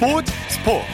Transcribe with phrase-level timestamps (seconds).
[0.00, 0.86] 스포츠 스포츠.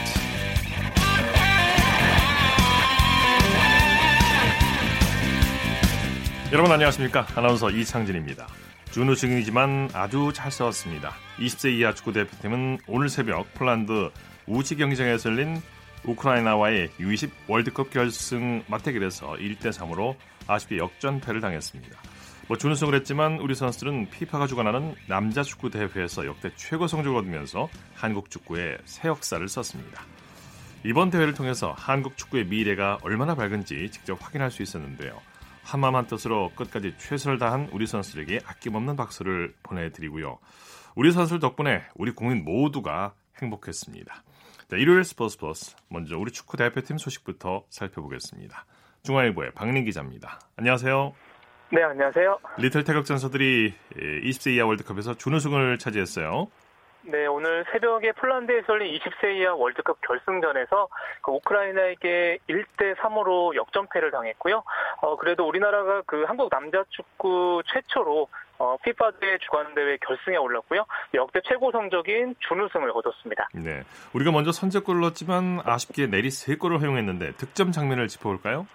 [6.50, 7.24] 여러분 안녕하십니까?
[7.36, 8.48] 아나운서 이창진입니다.
[8.90, 11.12] 준우승이지만 아주 잘 싸웠습니다.
[11.38, 14.10] 20세 이하 축구 대표팀은 오늘 새벽 폴란드
[14.48, 15.62] 우치 경기장에서 열린
[16.04, 20.16] 우크라이나와의 U20 월드컵 결승 맞대결에서 1대3으로
[20.48, 21.96] 아쉽게 역전패를 당했습니다.
[22.48, 28.30] 뭐 준우승을 했지만 우리 선수들은 피파가 주관하는 남자 축구 대회에서 역대 최고 성적을 얻으면서 한국
[28.30, 30.04] 축구에 새 역사를 썼습니다.
[30.84, 35.20] 이번 대회를 통해서 한국 축구의 미래가 얼마나 밝은지 직접 확인할 수 있었는데요.
[35.64, 40.38] 한마음 한 뜻으로 끝까지 최선을 다한 우리 선수들에게 아낌없는 박수를 보내드리고요.
[40.94, 44.22] 우리 선수들 덕분에 우리 국민 모두가 행복했습니다.
[44.70, 48.64] 자, 일요일 스포츠 플러스 먼저 우리 축구 대표팀 소식부터 살펴보겠습니다.
[49.02, 50.38] 중앙일보의 박민 기자입니다.
[50.54, 51.25] 안녕하세요.
[51.70, 52.38] 네, 안녕하세요.
[52.58, 56.46] 리틀 태극 전사들이 20세 이하 월드컵에서 준우승을 차지했어요.
[57.02, 60.88] 네, 오늘 새벽에 폴란드에서 열린 20세 이하 월드컵 결승전에서
[61.22, 64.62] 그 우크라이나에게 1대 3으로 역전패를 당했고요.
[65.02, 70.84] 어, 그래도 우리나라가 그 한국 남자 축구 최초로 어, 피파 대 주관 대회 결승에 올랐고요.
[71.14, 73.48] 역대 최고 성적인 준우승을 거뒀습니다.
[73.54, 73.82] 네,
[74.12, 78.66] 우리가 먼저 선제골을 넣었지만 아쉽게 내리 3골을 허용했는데 득점 장면을 짚어 볼까요?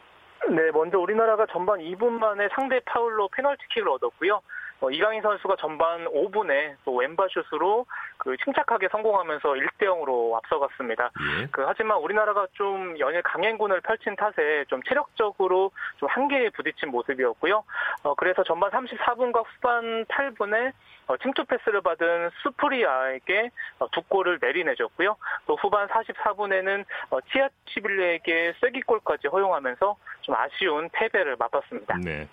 [0.49, 4.41] 네, 먼저 우리나라가 전반 2분 만에 상대 파울로 페널티킥을 얻었고요.
[4.81, 7.85] 어, 이강인 선수가 전반 5분에 또 왼발 슛으로
[8.17, 11.11] 그 침착하게 성공하면서 1대 0으로 앞서갔습니다.
[11.39, 11.47] 예.
[11.51, 17.63] 그 하지만 우리나라가 좀 연일 강행군을 펼친 탓에 좀 체력적으로 좀 한계에 부딪힌 모습이었고요.
[18.03, 20.73] 어, 그래서 전반 34분과 후반 8분에
[21.07, 25.15] 어, 침투 패스를 받은 수프리아에게 어, 두 골을 내리내줬고요.
[25.45, 31.97] 또 후반 44분에는 어, 치아치빌레에게 쐐기골까지 허용하면서 좀 아쉬운 패배를 맛봤습니다.
[32.03, 32.27] 네.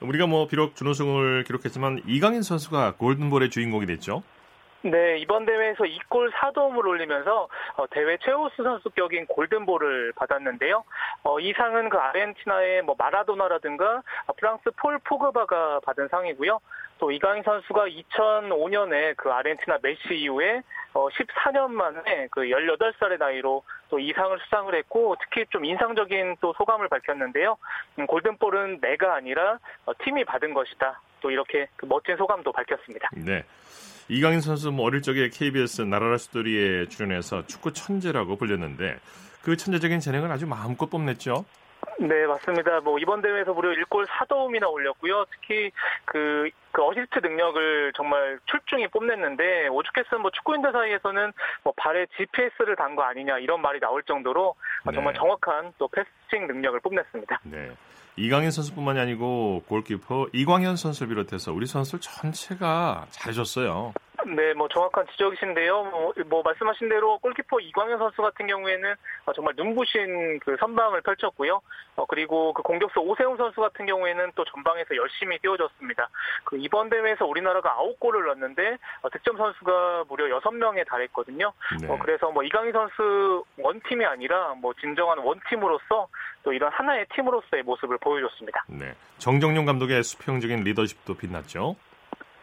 [0.00, 4.22] 우리가 뭐 비록 준우승을 기록했지만 이강인 선수가 골든볼의 주인공이 됐죠.
[4.82, 10.84] 네, 이번 대회에서 2골 4도움을 올리면서 어, 대회 최우수 선수격인 골든볼을 받았는데요.
[11.22, 14.02] 어, 이 상은 그 아르헨티나의 뭐 마라도나라든가
[14.38, 16.60] 프랑스 폴 포그바가 받은 상이고요.
[16.98, 20.62] 또 이강인 선수가 2005년에 그 아르헨티나 메시 이후에
[20.94, 26.52] 어, 14년 만에 그 18살의 나이로 또 이 상을 수상을 했고 특히 좀 인상적인 또
[26.54, 27.58] 소감을 밝혔는데요.
[27.98, 31.00] 음, 골든볼은 내가 아니라 어, 팀이 받은 것이다.
[31.20, 33.10] 또 이렇게 그 멋진 소감도 밝혔습니다.
[33.12, 33.44] 네.
[34.10, 38.98] 이강인 선수 뭐 어릴 적에 KBS 날아라 슛돌이에 출연해서 축구 천재라고 불렸는데
[39.42, 41.44] 그 천재적인 재능을 아주 마음껏 뽐냈죠.
[42.00, 42.80] 네, 맞습니다.
[42.80, 45.26] 뭐 이번 대회에서 무려 1골 4도움이나 올렸고요.
[45.30, 45.70] 특히
[46.06, 51.32] 그, 그 어시스트 능력을 정말 출중히 뽐냈는데 오죽했으면 뭐 축구인들 사이에서는
[51.62, 54.56] 뭐 발에 GPS를 단 거 아니냐 이런 말이 나올 정도로
[54.86, 54.92] 네.
[54.92, 57.40] 정말 정확한 또 패스팅 능력을 뽐냈습니다.
[57.44, 57.70] 네.
[58.20, 63.94] 이강인 선수뿐만이 아니고 골키퍼 이광현 선수를 비롯해서 우리 선수 전체가 잘해줬어요.
[64.26, 65.84] 네, 뭐 정확한 지적이신데요.
[65.84, 68.94] 뭐, 뭐, 말씀하신 대로 골키퍼 이광현 선수 같은 경우에는
[69.26, 71.60] 어, 정말 눈부신 그 선방을 펼쳤고요.
[71.96, 76.08] 어, 그리고 그 공격수 오세훈 선수 같은 경우에는 또 전방에서 열심히 뛰어줬습니다.
[76.44, 81.52] 그 이번 대회에서 우리나라가 9골을 넣었는데 어, 득점 선수가 무려 6명에 달했거든요.
[81.80, 81.88] 네.
[81.88, 86.08] 어, 그래서 뭐 이강인 선수 원팀이 아니라 뭐 진정한 원팀으로서
[86.42, 88.64] 또 이런 하나의 팀으로서의 모습을 보여줬습니다.
[88.68, 88.94] 네.
[89.18, 91.76] 정정용 감독의 수평적인 리더십도 빛났죠.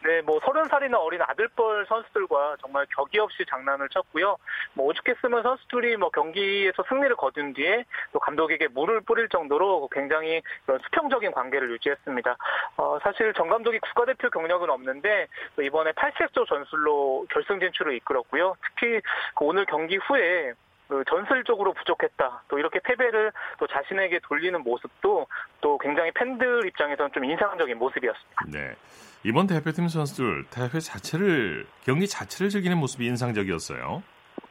[0.08, 4.38] 네, 뭐 서른 살이나 어린 아들뻘 선수들과 정말 격이 없이 장난을 쳤고요.
[4.74, 10.80] 뭐 오죽했으면 선수들이 뭐 경기에서 승리를 거둔 뒤에 또 감독에게 물을 뿌릴 정도로 굉장히 그런
[10.80, 12.38] 수평적인 관계를 유지했습니다.
[12.78, 15.28] 어, 사실 정 감독이 국가대표 경력은 없는데
[15.62, 18.56] 이번에 8색조 전술로 결승 진출을 이끌었고요.
[18.64, 19.02] 특히
[19.36, 20.54] 그 오늘 경기 후에
[20.88, 22.44] 그 전술적으로 부족했다.
[22.48, 25.28] 또 이렇게 패배를 또 자신에게 돌리는 모습도
[25.60, 28.46] 또 굉장히 팬들 입장에서는 좀 인상적인 모습이었습니다.
[28.54, 28.74] 네.
[29.24, 34.04] 이번 대표팀 선수들 대회 자체를 경기 자체를 즐기는 모습이 인상적이었어요.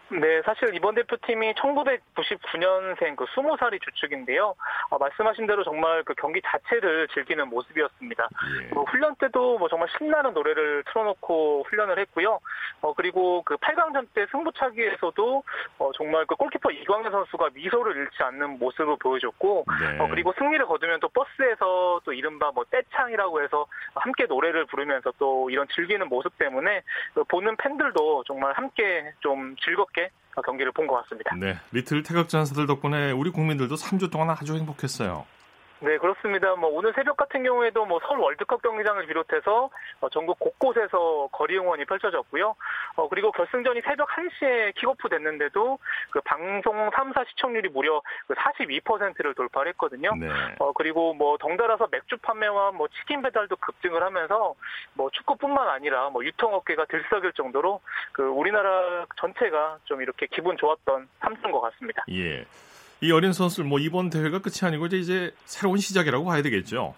[0.09, 4.54] 네, 사실 이번 대표팀이 1999년생 그 20살이 주축인데요.
[4.91, 8.28] 어, 말씀하신 대로 정말 그 경기 자체를 즐기는 모습이었습니다.
[8.63, 8.75] 예.
[8.75, 12.39] 뭐 훈련 때도 뭐 정말 신나는 노래를 틀어놓고 훈련을 했고요.
[12.83, 15.42] 어, 그리고 그 8강전 때 승부차기에서도
[15.78, 19.98] 어, 정말 그 골키퍼 이광현 선수가 미소를 잃지 않는 모습을 보여줬고, 네.
[19.98, 23.66] 어, 그리고 승리를 거두면 또 버스에서 또 이른바 뭐 떼창이라고 해서
[23.97, 26.83] 함께 노래를 부르면서 또 이런 즐기는 모습 때문에
[27.15, 29.96] 그 보는 팬들도 정말 함께 좀 즐겁게
[30.42, 31.34] 경기를 본 것 같습니다.
[31.36, 35.24] 네, 리틀 태극 전사들 덕분에 우리 국민들도 3주 동안 아주 행복했어요.
[35.81, 36.55] 네, 그렇습니다.
[36.57, 39.69] 뭐 오늘 새벽 같은 경우에도 뭐 서울 월드컵 경기장을 비롯해서
[40.01, 42.55] 어, 전국 곳곳에서 거리 응원이 펼쳐졌고요.
[42.97, 45.78] 어, 그리고 결승전이 새벽 1시에 킥오프 됐는데도
[46.11, 50.15] 그 방송 3사 시청률이 무려 그 42%를 돌파를 했거든요.
[50.19, 50.28] 네.
[50.59, 54.55] 어, 그리고 뭐 덩달아서 맥주 판매와 뭐 치킨 배달도 급증을 하면서
[54.95, 57.83] 뭐 축구뿐만 아니라 뭐 유통업계가 들썩일 정도로
[58.13, 62.03] 그 우리나라 전체가 좀 이렇게 기분 좋았던 3승인 것 같습니다.
[62.11, 62.47] 예.
[63.01, 66.95] 이 어린 선수들 뭐 이번 대회가 끝이 아니고 이제, 이제 새로운 시작이라고 봐야 되겠죠.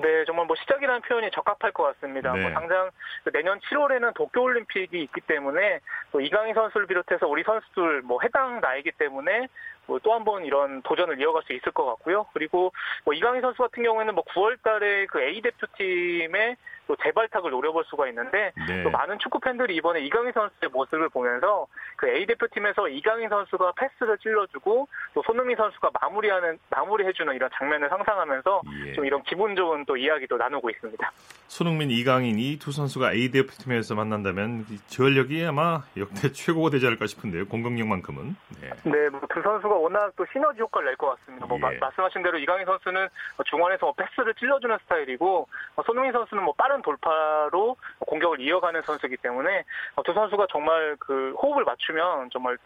[0.00, 2.30] 네, 정말 뭐 시작이라는 표현이 적합할 것 같습니다.
[2.30, 2.44] 뭐 네.
[2.44, 2.90] 뭐 당장
[3.24, 5.80] 그 내년 7월에는 도쿄 올림픽이 있기 때문에
[6.12, 9.48] 또 이강인 선수를 비롯해서 우리 선수들 뭐 해당 나이기 때문에
[9.88, 12.26] 뭐 또 한 번 이런 도전을 이어갈 수 있을 것 같고요.
[12.34, 12.72] 그리고
[13.04, 16.56] 뭐 이강인 선수 같은 경우에는 뭐 9월달에 그 A 대표팀의
[16.86, 18.82] 또 재발탁을 노려볼 수가 있는데 네.
[18.82, 24.16] 또 많은 축구 팬들이 이번에 이강인 선수의 모습을 보면서 그 A 대표팀에서 이강인 선수가 패스를
[24.18, 28.92] 찔러주고 또 손흥민 선수가 마무리하는 마무리해주는 이런 장면을 상상하면서 예.
[28.94, 31.10] 좀 이런 기분 좋은 또 이야기도 나누고 있습니다.
[31.48, 37.46] 손흥민, 이강인 이 두 선수가 A 대표팀에서 만난다면 전력이 아마 역대 최고가 되지 않을까 싶은데요.
[37.48, 38.34] 공격력만큼은.
[38.62, 41.46] 네, 네 뭐 두 선수가 워낙 또 시너지 효과를 낼 것 같습니다.
[41.46, 41.78] 뭐 예.
[41.78, 43.08] 말씀하신 대로 이강인 선수는
[43.48, 49.64] 중원에서 뭐 패스를 찔러주는 스타일이고 뭐 손흥민 선수는 뭐 빠른 돌파로 공격을 이어가는 선수이기 때문에
[50.04, 52.56] 두 선수가 정말 그 호흡을 맞추면 정말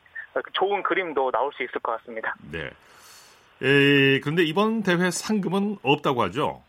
[0.53, 2.35] 좋은 그림도 나올 수 있을 것 같습니다.
[2.50, 2.70] 네.
[3.62, 6.62] 에, 그런데 이번 대회 상금은 없다고 하죠?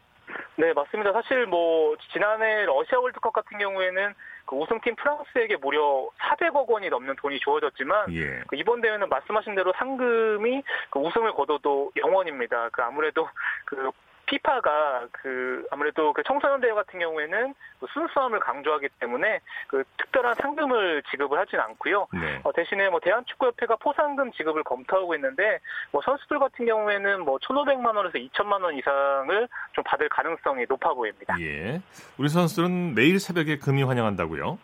[0.56, 1.12] 네, 맞습니다.
[1.13, 4.13] 사실 뭐 지난해 러시아 월드컵 같은 경우에는
[4.45, 8.44] 그 우승팀 프랑스에게 무려 400억 원이 넘는 돈이 주어졌지만 예.
[8.48, 12.69] 그 이번 대회는 말씀하신 대로 상금이 그 우승을 거둬도 영원입니다.
[12.69, 13.28] 그 아무래도
[13.66, 13.92] 그
[14.25, 21.04] 피파가 그 아무래도 그 청소년 대회 같은 경우에는 그 순수함을 강조하기 때문에 그 특별한 상금을
[21.12, 22.08] 지급을 하진 않고요.
[22.14, 22.40] 네.
[22.44, 25.60] 어, 대신에 뭐 대한축구협회가 포상금 지급을 검토하고 있는데
[25.92, 31.36] 뭐 선수들 같은 경우에는 뭐 1,500만 원에서 2천만 원 이상을 좀 받을 가능성이 높아 보입니다.
[31.40, 31.81] 예.
[32.18, 34.58] 우리 선수들은 내일 새벽에 금이 환영한다고요?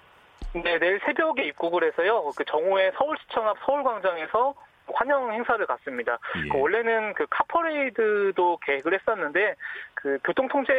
[0.54, 2.32] 네, 내일 새벽에 입국을 해서요.
[2.36, 4.56] 그 정오에 서울시청 앞 서울광장에서
[4.94, 6.18] 환영 행사를 갔습니다.
[6.44, 6.50] 예.
[6.50, 9.56] 그 원래는 그 카퍼레이드도 계획을 했었는데
[9.94, 10.74] 그 교통 통제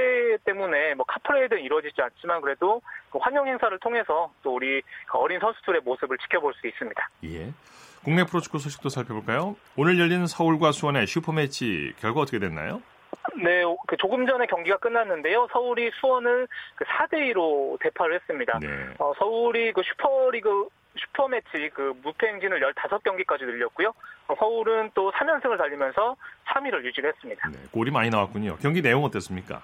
[0.44, 2.80] 때문에 뭐 카퍼레이드는 이루어지지 않지만 그래도
[3.10, 7.10] 그 환영 행사를 통해서 또 우리 그 어린 선수들의 모습을 지켜볼 수 있습니다.
[7.24, 7.52] 예.
[8.04, 9.56] 국내 프로축구 소식도 살펴볼까요?
[9.76, 12.80] 오늘 열린 서울과 수원의 슈퍼매치 결과 어떻게 됐나요?
[13.36, 15.48] 네, 그 조금 전에 경기가 끝났는데요.
[15.52, 18.58] 서울이 수원을 그 4대 2로 대파를 했습니다.
[18.60, 18.68] 네.
[18.98, 23.92] 어, 서울이 그 슈퍼리그 슈퍼매치 그 무패 행진을 15경기까지 늘렸고요.
[24.38, 26.16] 서울은 또 3연승을 달리면서
[26.48, 27.48] 3위를 유지했습니다.
[27.48, 28.56] 네, 골이 많이 나왔군요.
[28.60, 29.62] 경기 내용 어땠습니까?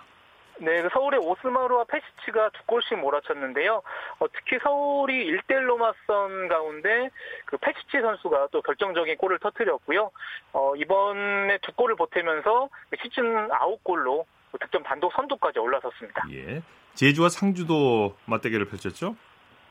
[0.58, 3.82] 네, 그 서울의 오스마르와 페시치가 두 골씩 몰아쳤는데요.
[4.18, 7.10] 어, 특히 서울이 1대1로 맞선 가운데
[7.44, 10.10] 그 페시치 선수가 또 결정적인 골을 터뜨렸고요.
[10.52, 12.70] 어, 이번에 두 골을 보태면서
[13.02, 14.24] 시즌 9골로
[14.58, 16.22] 득점 단독 선두까지 올라섰습니다.
[16.32, 16.62] 예.
[16.94, 19.16] 제주와 상주도 맞대결을 펼쳤죠?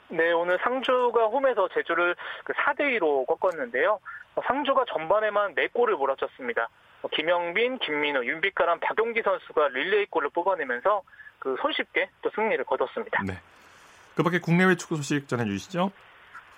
[0.10, 4.00] 네, 오늘 상주가 홈에서 제주를 그 4대2로 꺾었는데요.
[4.46, 6.70] 상주가 전반에만 4골을 몰아쳤습니다.
[7.12, 11.04] 김영빈, 김민호, 윤빛가람, 박용지 선수가 릴레이 골을 뽑아내면서
[11.40, 13.24] 그 손쉽게 또 승리를 거뒀습니다.
[13.24, 13.34] 네.
[14.16, 15.92] 그 밖에 국내외 축구 소식 전해주시죠.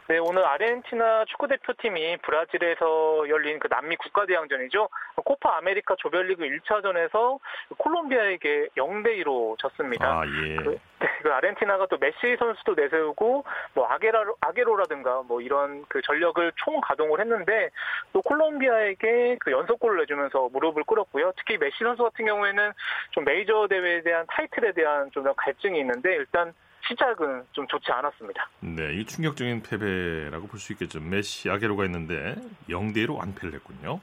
[0.10, 4.88] 네, 오늘 아르헨티나 축구대표팀이 브라질에서 열린 그 남미 국가대항전이죠.
[5.26, 7.40] 코파 아메리카 조별리그 1차전에서
[7.78, 10.22] 콜롬비아에게 0대2로 졌습니다.
[10.22, 10.56] 아, 예.
[10.56, 16.52] 그, 네, 그 아르헨티나가 또 메시 선수도 내세우고 뭐 아게라, 아게로라든가 뭐 이런 그 전력을
[16.56, 17.70] 총 가동을 했는데
[18.14, 21.34] 또 콜롬비아에게 그 연속골을 내주면서 무릎을 꿇었고요.
[21.38, 22.72] 특히 메시 선수 같은 경우에는
[23.12, 26.54] 좀 메이저 대회에 대한 타이틀에 대한 좀 갈증이 있는데 일단
[26.88, 28.50] 시작은 좀 좋지 않았습니다.
[28.62, 31.00] 네, 이 충격적인 패배라고 볼 수 있겠죠.
[31.00, 32.36] 메시 아게로가 있는데
[32.70, 34.00] 0대 1로 완패를 했군요.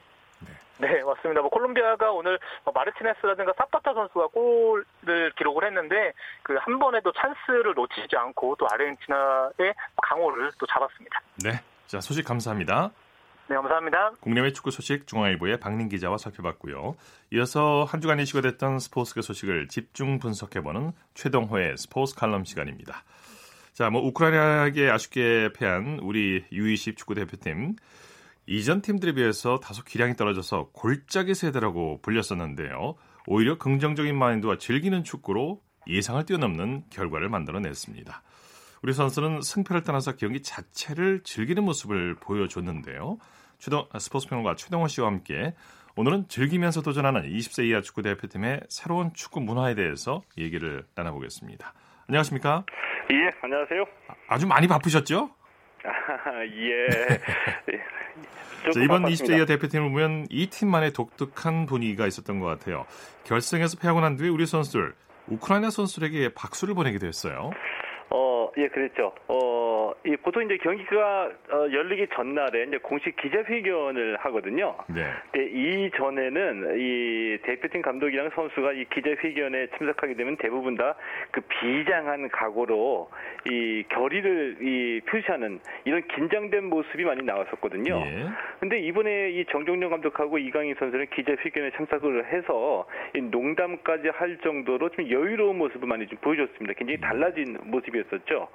[0.79, 0.89] 네.
[0.89, 1.41] 네, 맞습니다.
[1.41, 6.13] 뭐 콜롬비아가 오늘 뭐 마르티네스라든가 사파타 선수가 골을 기록을 했는데
[6.43, 11.21] 그 한 번에도 찬스를 놓치지 않고 또 아르헨티나의 강호를 또 잡았습니다.
[11.45, 12.91] 네, 자 소식 감사합니다.
[13.49, 14.13] 네, 감사합니다.
[14.21, 16.97] 국내외 축구 소식 중앙일보의 박민 기자와 살펴봤고요.
[17.33, 23.03] 이어서 한 주간 이슈가 됐던 스포츠계 소식을 집중 분석해보는 최동호의 스포츠 칼럼 시간입니다.
[23.75, 27.77] 자, 뭐 우크라이나에게 아쉽게 패한 우리 U20 축구 대표팀
[28.47, 32.95] 이전 팀들에 비해서 다소 기량이 떨어져서 골짜기 세대라고 불렸었는데요.
[33.27, 38.23] 오히려 긍정적인 마인드와 즐기는 축구로 예상을 뛰어넘는 결과를 만들어냈습니다.
[38.83, 43.19] 우리 선수는 승패를 떠나서 경기 자체를 즐기는 모습을 보여줬는데요.
[43.59, 45.55] 최동, 스포츠 평론가 최동원 씨와 함께
[45.97, 51.73] 오늘은 즐기면서 도전하는 20세 이하 축구 대표팀의 새로운 축구 문화에 대해서 얘기를 나눠보겠습니다.
[52.09, 52.67] 안녕하십니까?
[53.11, 53.85] 예, 안녕하세요.
[54.29, 55.31] 아주 많이 바쁘셨죠?
[55.85, 56.89] 아, 예.
[58.73, 62.87] 자, 이번 20세 이하 대표팀을 보면 이 팀만의 독특한 분위기가 있었던 것 같아요.
[63.25, 64.95] 결승에서 패하고 난 뒤에 우리 선수들
[65.27, 67.51] 우크라이나 선수들에게 박수를 보내기도 했어요.
[68.11, 69.13] 어, 예, 그랬죠.
[69.29, 74.77] 어, 이 보통 이제 경기가 어, 열리기 전날에 이제 공식 기자회견을 하거든요.
[74.89, 75.07] 네.
[75.33, 80.95] 근데 이 전에는 이 대표팀 감독이랑 선수가 이 기자회견에 참석하게 되면 대부분 다
[81.31, 83.11] 그 비장한 각오로
[83.47, 88.03] 이 결의를 이 표시하는 이런 긴장된 모습이 많이 나왔었거든요.
[88.07, 88.29] 예.
[88.61, 95.11] 근데 이번에 이 정종영 감독하고 이강인 선수는 기자회견에 참석을 해서 이 농담까지 할 정도로 좀
[95.11, 96.75] 여유로운 모습을 많이 좀 보여줬습니다.
[96.75, 98.49] 굉장히 달라진 모습이 었었죠.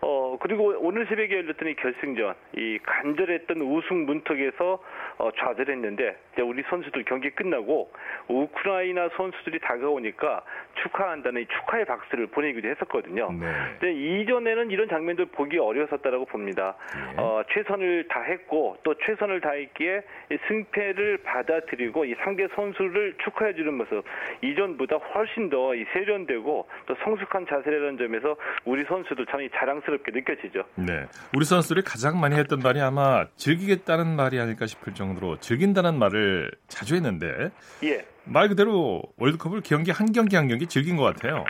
[0.00, 4.80] 어 그리고 오늘 새벽에 열렸던 이 결승전 이 간절했던 우승 문턱에서
[5.18, 7.90] 어, 좌절했는데 이제 우리 선수들 경기 끝나고
[8.28, 10.42] 우크라이나 선수들이 다가오니까
[10.82, 13.32] 축하한다는 이 축하의 박수를 보내기도 했었거든요.
[13.32, 13.46] 네.
[13.80, 16.76] 근데 이전에는 이런 장면들 보기 어려웠었다라고 봅니다.
[16.94, 17.20] 예.
[17.20, 24.04] 어, 최선을 다했고 또 최선을 다했기에 이 승패를 받아들이고 이 상대 선수를 축하해주는 모습
[24.42, 30.64] 이전보다 훨씬 더이 세련되고 또 성숙한 자세라는 점에서 우리 선수들 참이 자랑스 럽게 느껴지죠.
[30.76, 31.06] 네.
[31.34, 36.94] 우리 선수들이 가장 많이 했던 말이 아마 즐기겠다는 말이 아닐까 싶을 정도로 즐긴다는 말을 자주
[36.94, 37.50] 했는데
[37.84, 38.04] 예.
[38.24, 41.44] 말 그대로 월드컵을 경기 한 경기 한 경기 즐긴 것 같아요.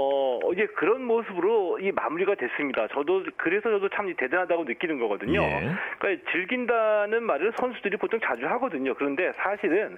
[0.00, 2.86] 어, 이제 그런 모습으로 이 마무리가 됐습니다.
[2.88, 5.42] 저도 그래서 저도 참 대단하다고 느끼는 거거든요.
[5.42, 5.72] 예.
[5.98, 8.94] 그러니까 즐긴다는 말을 선수들이 보통 자주 하거든요.
[8.94, 9.96] 그런데 사실은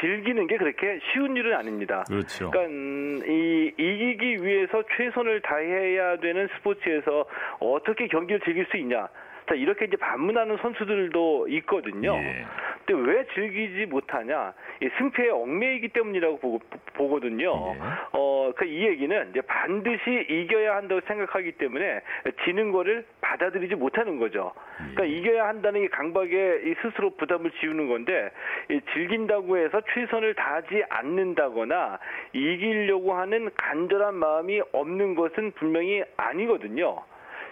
[0.00, 2.04] 즐기는 게 그렇게 쉬운 일은 아닙니다.
[2.08, 2.52] 그렇죠.
[2.52, 7.24] 그러니까 음, 이 이기기 위해서 최선을 다해야 되는 스포츠에서
[7.58, 9.08] 어떻게 경기를 즐길 수 있냐?
[9.50, 12.14] 자 이렇게 이제 반문하는 선수들도 있거든요.
[12.14, 12.46] 예.
[12.86, 14.54] 근데 왜 즐기지 못하냐?
[14.80, 16.60] 이 승패에 얽매이기 때문이라고 보고,
[16.94, 17.74] 보거든요.
[17.74, 17.80] 예.
[18.12, 22.00] 어, 그 이 얘기는 이제 반드시 이겨야 한다고 생각하기 때문에
[22.44, 24.52] 지는 거를 받아들이지 못하는 거죠.
[24.76, 25.08] 그러니까 예.
[25.08, 28.30] 이겨야 한다는 이 강박에 이 스스로 부담을 지우는 건데
[28.70, 31.98] 이 즐긴다고 해서 최선을 다하지 않는다거나
[32.32, 37.02] 이기려고 하는 간절한 마음이 없는 것은 분명히 아니거든요.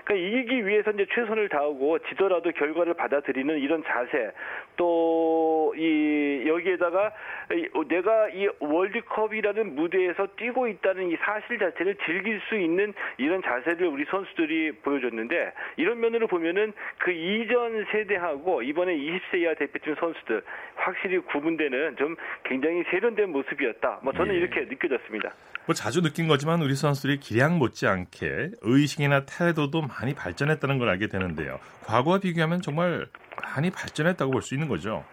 [0.09, 4.33] 그러니까 이기기 위해서 이제 최선을 다하고 지더라도 결과를 받아들이는 이런 자세
[4.77, 7.13] 또 이 여기에다가
[7.53, 13.87] 이- 내가 이 월드컵이라는 무대에서 뛰고 있다는 이 사실 자체를 즐길 수 있는 이런 자세를
[13.87, 20.43] 우리 선수들이 보여줬는데 이런 면으로 보면은 그 이전 세대하고 이번에 20세 이하 대표팀 선수들
[20.77, 24.01] 확실히 구분되는 좀 굉장히 세련된 모습이었다.
[24.03, 24.39] 뭐 저는 예.
[24.39, 25.35] 이렇게 느껴졌습니다.
[25.67, 31.59] 뭐 자주 느낀 거지만 우리 선수들이 기량 못지않게 의식이나 태도도 많이 발전했다는 걸 알게 되는데요.
[31.85, 33.09] 과거와 비교하면 정말
[33.43, 35.05] 많이 발전했다고 볼 수 있는 거죠.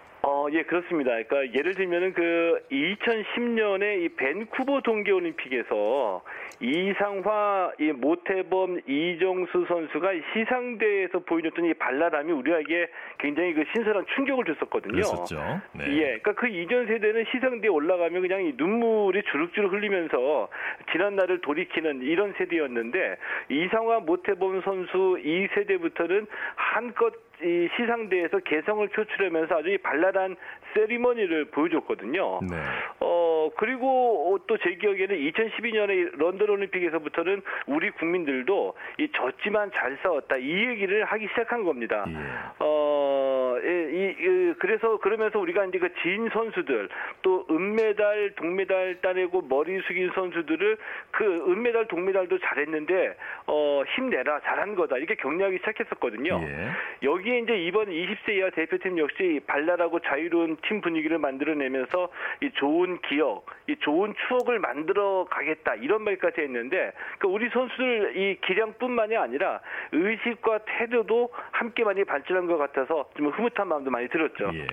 [0.45, 1.11] 어, 예, 그렇습니다.
[1.11, 6.23] 그러니까 예를 들면은 그 2010년에 이 밴쿠버 동계올림픽에서
[6.59, 12.87] 이상화, 이 모태범, 이정수 선수가 시상대에서 보여줬던 이 발랄함이 우리에게
[13.17, 14.93] 굉장히 그 신선한 충격을 줬었거든요.
[14.93, 15.61] 그랬었죠.
[15.73, 15.85] 네.
[15.87, 20.49] 예, 그러니까 그 이전 세대는 시상대에 올라가면 그냥 이 눈물이 주룩주룩 흘리면서
[20.91, 23.17] 지난 날을 돌이키는 이런 세대였는데
[23.49, 27.13] 이상화 모태범 선수 이 세대부터는 한껏
[27.45, 30.35] 이 시상대에서 개성을 표출하면서 아주 이 발랄한
[30.73, 32.39] 세리머니를 보여줬거든요.
[32.41, 32.57] 네.
[32.99, 40.49] 어 그리고 또 제 기억에는 2012년에 런던 올림픽에서부터는 우리 국민들도 이 졌지만 잘 싸웠다 이
[40.69, 42.03] 얘기를 하기 시작한 겁니다.
[42.07, 42.13] 예.
[42.59, 43.24] 어,
[43.59, 46.89] 이, 이, 이, 그래서 그러면서 우리가 이제 그 진 선수들
[47.21, 50.77] 또 은메달, 동메달 따내고 머리 숙인 선수들을
[51.11, 53.15] 그 은메달, 동메달도 잘했는데
[53.47, 56.41] 어 힘내라 잘한 거다 이렇게 격려하기 시작했었거든요.
[56.43, 56.69] 예.
[57.03, 62.09] 여기에 이제 이번 20세 이하 대표팀 역시 발랄하고 자유로운 팀 분위기를 만들어내면서
[62.41, 68.37] 이 좋은 기억, 이 좋은 추억을 만들어 가겠다 이런 말까지 했는데 그 우리 선수들 이
[68.41, 74.51] 기량뿐만이 아니라 의식과 태도도 함께 많이 발전한 것 같아서 좀 흐 뭇한 마음도 많이 들었죠.
[74.55, 74.67] 예.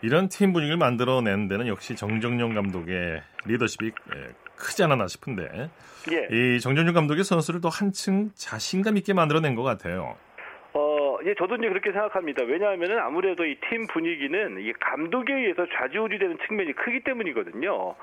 [0.00, 5.70] 이런 팀 분위기를 만들어내는 데는 역시 정정용 감독의 리더십이 예, 크지 않았나 싶은데
[6.12, 6.28] 예.
[6.30, 10.16] 이 정정용 감독의 선수를 더 한층 자신감 있게 만들어낸 것 같아요.
[10.74, 12.44] 어, 예, 저도 이제 그렇게 생각합니다.
[12.44, 17.94] 왜냐하면은 아무래도 이 팀 분위기는 이 감독에 의해서 좌지우지되는 측면이 크기 때문이거든요.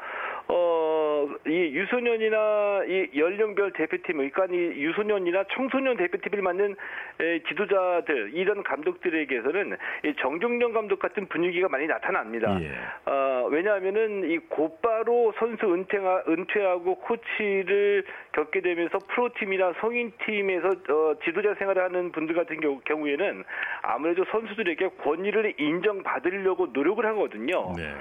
[0.48, 6.76] 어, 이 유소년이나 이 연령별 대표팀, 그러니까 이 유소년이나 청소년 대표팀을 맡는
[7.20, 12.58] 에, 지도자들, 이런 감독들에게서는 이 정종영 감독 같은 분위기가 많이 나타납니다.
[12.62, 12.72] 예.
[13.10, 21.84] 어, 왜냐하면은 이 곧바로 선수 은퇴하, 은퇴하고 코치를 겪게 되면서 프로팀이나 성인팀에서 어, 지도자 생활을
[21.84, 23.44] 하는 분들 같은 경우, 경우에는
[23.82, 27.74] 아무래도 선수들에게 권위를 인정받으려고 노력을 하거든요.
[27.78, 27.94] 네.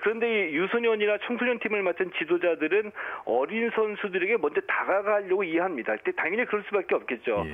[0.00, 2.92] 그런데 유소년이나 청소년 팀을 맡은 지도자들은
[3.24, 5.96] 어린 선수들에게 먼저 다가가려고 이해합니다.
[6.16, 7.44] 당연히 그럴 수밖에 없겠죠.
[7.46, 7.52] 예.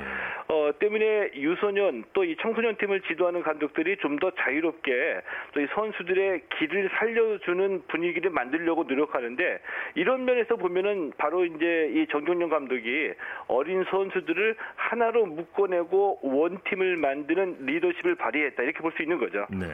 [0.53, 5.21] 어, 때문에 유소년 또 이 청소년 팀을 지도하는 감독들이 좀 더 자유롭게
[5.55, 9.61] 또 이 선수들의 길을 살려주는 분위기를 만들려고 노력하는데
[9.95, 13.13] 이런 면에서 보면은 바로 이제 이 정경련 감독이
[13.47, 19.47] 어린 선수들을 하나로 묶어내고 원팀을 만드는 리더십을 발휘했다 이렇게 볼 수 있는 거죠.
[19.51, 19.67] 네.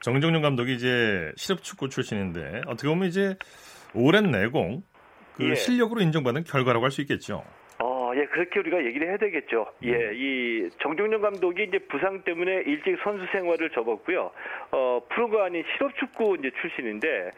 [0.00, 3.36] 정정용 감독이 이제 실업축구 출신인데 어떻게 보면 이제
[3.94, 4.82] 오랜 내공
[5.36, 5.54] 그 예.
[5.54, 7.44] 실력으로 인정받은 결과라고 할 수 있겠죠.
[8.14, 9.66] 예, 그렇게 우리가 얘기를 해야 되겠죠.
[9.82, 10.12] 예, 음.
[10.14, 14.30] 이 정종영 감독이 이제 부상 때문에 일찍 선수 생활을 접었고요.
[14.70, 17.30] 어, 프로가 아닌 실업축구 이제 출신인데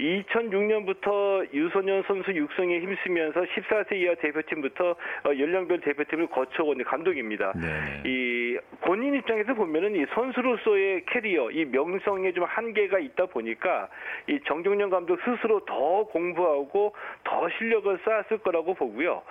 [0.00, 7.52] 2006년부터 유소년 선수 육성에 힘쓰면서 14세 이하 대표팀부터 어, 연령별 대표팀을 거쳐온 감독입니다.
[7.54, 8.02] 네.
[8.08, 13.88] 이 본인 입장에서 보면은 이 선수로서의 캐리어, 이 명성에 좀 한계가 있다 보니까
[14.28, 19.22] 이 정종영 감독 스스로 더 공부하고 더 실력을 쌓았을 거라고 보고요.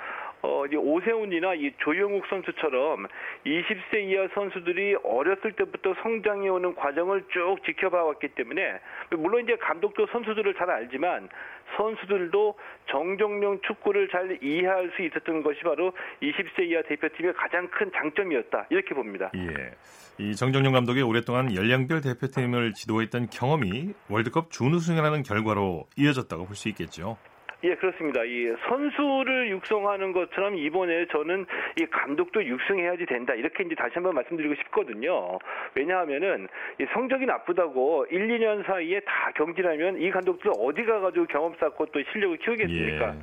[0.43, 3.07] 어, 이제 오세훈이나 이 조영욱 선수처럼
[3.45, 8.79] 20세 이하 선수들이 어렸을 때부터 성장해 오는 과정을 쭉 지켜봐 왔기 때문에
[9.11, 11.29] 물론 이제 감독도 선수들을 잘 알지만
[11.77, 12.55] 선수들도
[12.89, 18.93] 정정령 축구를 잘 이해할 수 있었던 것이 바로 20세 이하 대표팀의 가장 큰 장점이었다 이렇게
[18.93, 19.31] 봅니다.
[19.35, 19.71] 예.
[20.17, 27.17] 이 정정용 감독이 오랫동안 연령별 대표팀을 지도했던 경험이 월드컵 준우승이라는 결과로 이어졌다고 볼 수 있겠죠.
[27.63, 28.23] 예, 그렇습니다.
[28.23, 31.45] 이 선수를 육성하는 것처럼 이번에 저는
[31.79, 33.35] 이 감독도 육성해야지 된다.
[33.35, 35.37] 이렇게 이제 다시 한번 말씀드리고 싶거든요.
[35.75, 36.47] 왜냐하면은
[36.79, 42.01] 이 성적이 나쁘다고 1, 2년 사이에 다 경질하면 이 감독들 어디 가가지고 경험 쌓고 또
[42.11, 43.15] 실력을 키우겠습니까?
[43.15, 43.19] 예.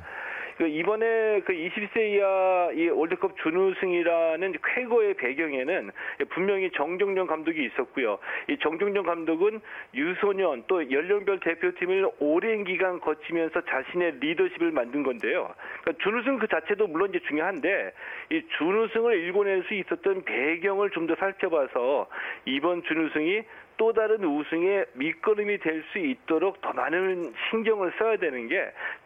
[0.59, 5.89] 그 이번에 그 20세 이하 이 월드컵 준우승이라는 쾌거의 배경에는
[6.31, 8.19] 분명히 정종정 감독이 있었고요.
[8.49, 9.61] 이 정종정 감독은
[9.95, 15.55] 유소년 또 연령별 대표팀을 오랜 기간 거치면서 자신의 리더십을 만든 건데요.
[15.81, 17.93] 그러니까 준우승 그 자체도 물론 이제 중요한데
[18.31, 22.07] 이 준우승을 일궈낼 수 있었던 배경을 좀 더 살펴봐서
[22.45, 23.41] 이번 준우승이
[23.79, 28.55] 또 다른 우승의 밑거름이 될 수 있도록 더 많은 신경을 써야 되는 게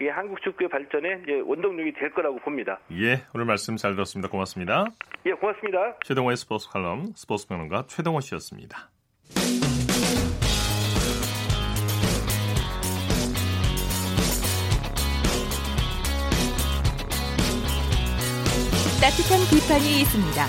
[0.02, 2.80] 이게 한국 축구의 발전에 원동력이 될 거라고 봅니다.
[2.92, 4.28] 예, 오늘 말씀 잘 들었습니다.
[4.30, 4.86] 고맙습니다.
[5.28, 5.96] 예, 고맙습니다.
[6.04, 8.90] 최동호의 스포츠 칼럼 스포츠 평론가 최동호 씨였습니다.
[19.02, 20.46] 따뜻한 비판이 있습니다.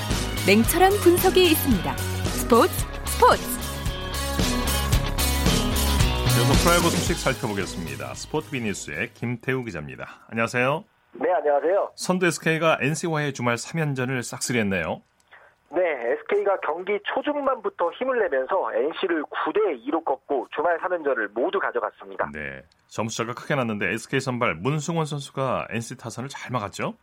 [0.47, 1.93] 냉철한 분석이 있습니다.
[2.39, 2.73] 스포츠
[3.05, 3.54] 스포츠
[6.37, 8.13] 이어서 프라이버 소식 살펴보겠습니다.
[8.15, 10.27] 스포츠비 뉴스의 김태우 기자입니다.
[10.31, 10.85] 안녕하세요.
[11.13, 11.93] 네, 안녕하세요.
[11.95, 15.01] 선두 SK가 NC와의 주말 3연전을 싹쓸이했네요.
[15.71, 22.29] 네, SK가 경기 초중반부터 힘을 내면서 NC를 9대 2로 꺾고 주말 3연전을 모두 가져갔습니다.
[22.33, 26.95] 네, 점수차가 크게 났는데 SK 선발 문승원 선수가 NC 타선을 잘 막았죠?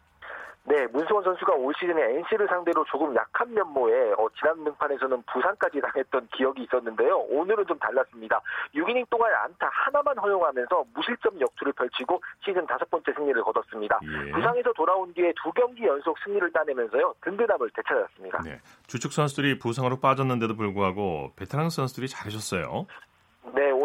[0.64, 6.28] 네, 문수원 선수가 올 시즌에 NC를 상대로 조금 약한 면모에 어, 지난 등판에서는 부상까지 당했던
[6.36, 7.18] 기억이 있었는데요.
[7.30, 8.40] 오늘은 좀 달랐습니다.
[8.76, 14.00] 6이닝 동안 안타 하나만 허용하면서 무실점 역투를 펼치고 시즌 다섯 번째 승리를 거뒀습니다.
[14.04, 14.32] 예.
[14.32, 17.16] 부상에서 돌아온 뒤에 두 경기 연속 승리를 따내면서요.
[17.22, 18.42] 든든함을 되찾았습니다.
[18.44, 22.86] 네, 주축 선수들이 부상으로 빠졌는데도 불구하고 베테랑 선수들이 잘해줬어요.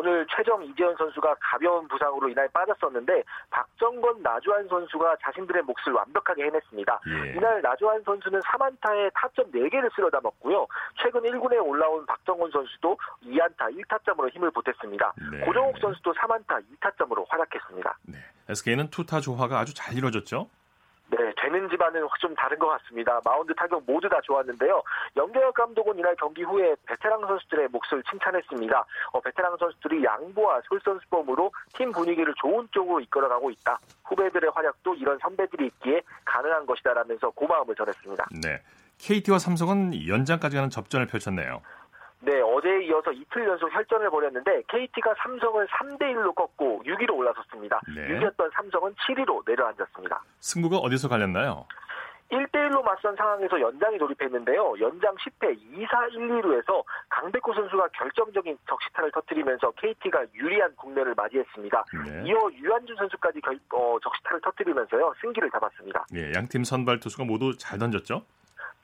[0.07, 6.45] 네, 오늘 최정 이재현 선수가 가벼운 부상으로 이날 빠졌었는데 박정건 나주환 선수가 자신들의 몫을 완벽하게
[6.45, 7.01] 해냈습니다.
[7.09, 7.33] 예.
[7.33, 10.67] 이날 나주환 선수는 3안타에 타점 4개를 쓸어 담았고요.
[11.03, 15.13] 최근 1군에 올라온 박정건 선수도 2안타 1타점으로 힘을 보탰습니다.
[15.33, 15.41] 네.
[15.41, 17.99] 고정욱 선수도 3안타 2타점으로 활약했습니다.
[18.05, 18.19] 네.
[18.49, 20.49] SK는 투타 조화가 아주 잘 이루어졌죠?
[21.09, 23.21] 네, 되는 집안은 좀 다른 것 같습니다.
[23.25, 24.83] 마운드 타격 모두 다 좋았는데요.
[25.17, 28.85] 연계혁 감독은 이날 경기 후에 베테랑 선수들의 몫을 칭찬했습니다.
[29.13, 33.79] 어, 베테랑 선수들이 양보와 솔선수범으로 팀 분위기를 좋은 쪽으로 이끌어가고 있다.
[34.05, 38.27] 후배들의 활약도 이런 선배들이 있기에 가능한 것이다라면서 고마움을 전했습니다.
[38.43, 38.61] 네,
[38.99, 41.63] KT와 삼성은 연장까지 가는 접전을 펼쳤네요.
[42.21, 47.81] 네, 어제에 이어서 이틀 연속 혈전을 벌였는데 KT가 삼성을 3대 1로 꺾고 6위로 올라섰습니다.
[47.95, 48.09] 네.
[48.09, 50.23] 6위였던 삼성은 7위로 내려앉았습니다.
[50.41, 51.67] 승부가 어디서 갈렸나요?
[52.31, 54.75] 1대1로 맞선 상황에서 연장이 돌입했는데요.
[54.81, 61.85] 연장 10회 2사 1, 2루에서 강백호 선수가 결정적인 적시타를 터뜨리면서 KT가 유리한 국면을 맞이했습니다.
[62.05, 62.23] 네.
[62.27, 65.15] 이어 유한준 선수까지 결, 어, 적시타를 터뜨리면서요.
[65.21, 66.07] 승기를 잡았습니다.
[66.11, 68.23] 네, 양팀 선발 투수가 모두 잘 던졌죠?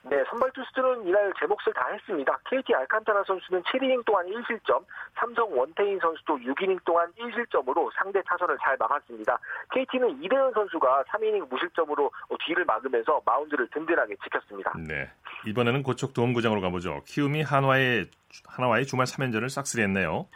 [0.05, 2.37] 네, 선발 투수들은 이날 제 몫을 다 했습니다.
[2.49, 4.83] KT 알칸타라 선수는 7이닝 동안 1실점,
[5.15, 9.39] 삼성 원태인 선수도 6이닝 동안 1실점으로 상대 타선을 잘 막았습니다.
[9.71, 12.11] KT는 이대현 선수가 3이닝 무실점으로
[12.45, 14.73] 뒤를 막으면서 마운드를 든든하게 지켰습니다.
[14.77, 15.09] 네,
[15.47, 17.01] 이번에는 고척 도움구장으로 가보죠.
[17.05, 18.09] 키움이 한화의
[18.47, 20.27] 한화의 주말 3연전을 싹쓸이했네요.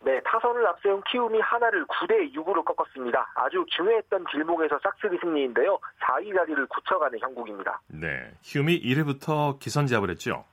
[0.00, 3.32] 네, 타선을 앞세운 키움이 하나를 9대 6으로 꺾었습니다.
[3.34, 5.78] 아주 중요했던 길목에서 싹쓸이 승리인데요.
[6.00, 7.80] 4위 자리를 굳혀가는 형국입니다.
[7.88, 10.44] 네, 키움이 1회부터 기선제압을 했죠.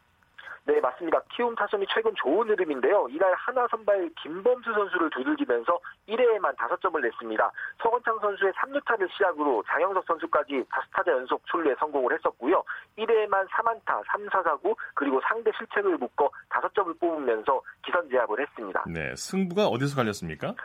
[0.67, 1.21] 네, 맞습니다.
[1.31, 3.07] 키움 타선이 최근 좋은 흐름인데요.
[3.11, 5.79] 이날 하나 선발 김범수 선수를 두들기면서
[6.09, 7.51] 1회에만 5점을 냈습니다.
[7.83, 12.63] 서건창 선수의 3루타를 시작으로 장영석 선수까지 5타자 연속 출루에 성공을 했었고요.
[12.97, 17.61] 1회에만 3안타, 3, 4, 4구 그리고 상대 실책을 묶어 5점을 뽑으면서
[18.15, 18.83] 기선제압을 했습니다.
[18.87, 20.55] 네, 승부가 어디서 갈렸습니까?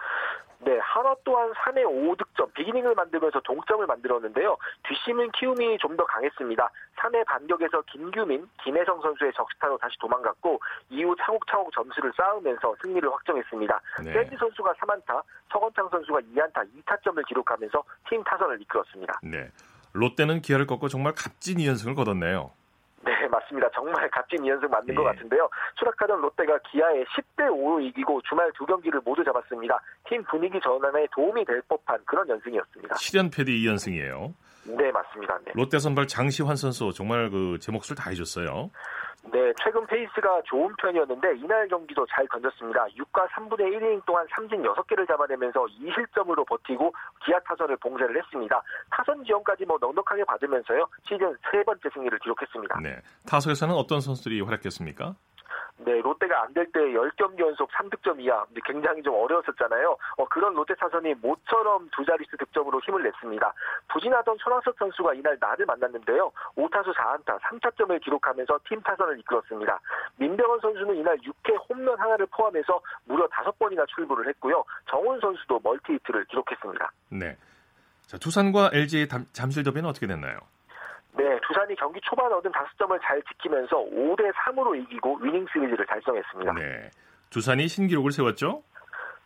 [0.63, 4.59] 네, 한화 또한 3회 5득점, 비기닝을 만들면서 동점을 만들었는데요.
[4.87, 6.71] 뒷심은 키움이 좀 더 강했습니다.
[6.97, 10.61] 3회 반격에서 김규민, 김혜성 선수의 적시타로 다시 도망갔고
[10.91, 13.81] 이후 차곡차곡 점수를 쌓으면서 승리를 확정했습니다.
[14.05, 14.13] 네.
[14.13, 19.21] 샌디 선수가 3안타, 서건창 선수가 2안타, 2타점을 기록하면서 팀 타선을 이끌었습니다.
[19.23, 19.51] 네,
[19.95, 22.53] 롯데는 기아를 꺾고 정말 값진 2연승을 거뒀네요.
[23.03, 23.69] 네, 맞습니다.
[23.75, 24.95] 정말 값진 2연승 맞는 예.
[24.95, 25.49] 것 같은데요.
[25.79, 29.81] 추락하던 롯데가 기아에 10대 5로 이기고 주말 두 경기를 모두 잡았습니다.
[30.09, 32.95] 팀 분위기 전환에 도움이 될 법한 그런 연승이었습니다.
[32.97, 34.33] 7연패 뒤 2연승이에요.
[34.65, 35.39] 네, 맞습니다.
[35.47, 35.53] 네.
[35.55, 38.71] 롯데 선발 장시환 선수 정말 그 제 몫을 다 해줬어요.
[39.23, 42.87] 네, 최근 페이스가 좋은 편이었는데 이날 경기도 잘 던졌습니다.
[42.87, 46.93] 6과 3분의 1이닝 동안 삼진 6개를 잡아내면서 2실점으로 버티고
[47.25, 48.63] 기아 타선을 봉쇄를 했습니다.
[48.91, 50.87] 타선 지원까지 뭐 넉넉하게 받으면서요.
[51.07, 52.81] 시즌 세 번째 승리를 기록했습니다.
[52.81, 55.15] 네, 타석에서는 어떤 선수들이 활약했습니까?
[55.85, 59.97] 네, 롯데가 안 될 때 10경기 연속 3득점 이하 굉장히 좀 어려웠었잖아요.
[60.19, 63.55] 어, 그런 롯데 타선이 모처럼 두 자릿수 득점으로 힘을 냈습니다.
[63.89, 66.31] 부진하던 손아섭 선수가 이날 날을 만났는데요.
[66.57, 69.81] 5타수 4안타 3타점을 기록하면서 팀 타선을 이끌었습니다.
[70.17, 74.63] 민병헌 선수는 이날 6회 홈런 하나를 포함해서 무려 5번이나 출구를 했고요.
[74.91, 76.93] 정훈 선수도 멀티히트를 기록했습니다.
[77.11, 77.37] 네.
[78.07, 80.39] 자, 두산과 LG의 잠실 더비는 어떻게 됐나요?
[81.17, 86.53] 네, 두산이 경기 초반 얻은 5점을 잘 지키면서 5대 3으로 이기고 위닝 시리즈를 달성했습니다.
[86.55, 86.91] 네.
[87.31, 88.63] 두산이 신기록을 세웠죠?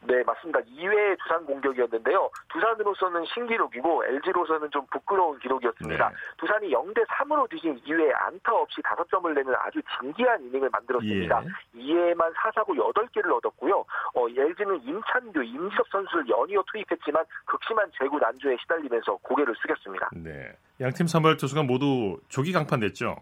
[0.07, 0.61] 네, 맞습니다.
[0.61, 2.31] 2회 두산 공격이었는데요.
[2.53, 6.09] 두산으로서는 신기록이고 LG로서는 좀 부끄러운 기록이었습니다.
[6.09, 6.15] 네.
[6.37, 11.43] 두산이 0대 3으로 뒤진 2회 안타 없이 5점을 내는 아주 진기한 이닝을 만들었습니다.
[11.45, 11.79] 예.
[11.79, 13.85] 2회에만 4사구 8개를 얻었고요.
[14.15, 20.11] 어, LG는 임찬규, 임지섭 선수를 연이어 투입했지만 극심한 제구 난조에 시달리면서 고개를 숙였습니다.
[20.13, 20.53] 네.
[20.81, 23.17] 양팀 선발 투수가 모두 조기 강판됐죠?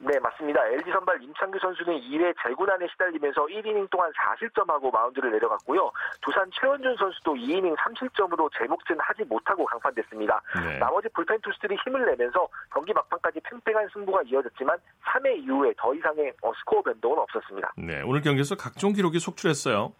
[0.00, 0.64] 네, 맞습니다.
[0.64, 5.90] LG 선발 임창규 선수는 2회 재구난에 시달리면서 1이닝 동안 4실점하고 마운드를 내려갔고요.
[6.22, 10.40] 두산 최원준 선수도 2이닝 3실점으로 제 몫은 하지 못하고 강판됐습니다.
[10.64, 10.78] 네.
[10.78, 16.52] 나머지 불펜 투수들이 힘을 내면서 경기 막판까지 팽팽한 승부가 이어졌지만 3회 이후에 더 이상의 어,
[16.60, 17.72] 스코어 변동은 없었습니다.
[17.76, 19.92] 네, 오늘 경기에서 각종 기록이 속출했어요.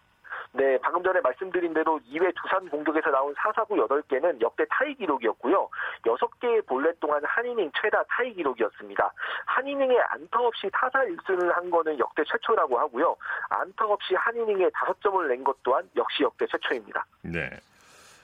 [0.51, 5.69] 네, 방금 전에 말씀드린 대로 2회 두산 공격에서 나온 4사구 8개는 역대 타이 기록이었고요.
[6.03, 9.13] 6개의 볼넷 동안 한 이닝 최다 타이 기록이었습니다.
[9.45, 13.15] 한 이닝에 안타 없이 타사 1승을 한 거는 역대 최초라고 하고요.
[13.49, 17.05] 안타 없이 한 이닝에 5점을 낸 것 또한 역시 역대 최초입니다.
[17.21, 17.49] 네.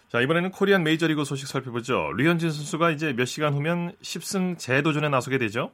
[0.09, 2.11] 자, 이번에는 코리안 메이저리그 소식 살펴보죠.
[2.17, 5.71] 류현진 선수가 이제 몇 시간 후면 10승 재도전에 나서게 되죠?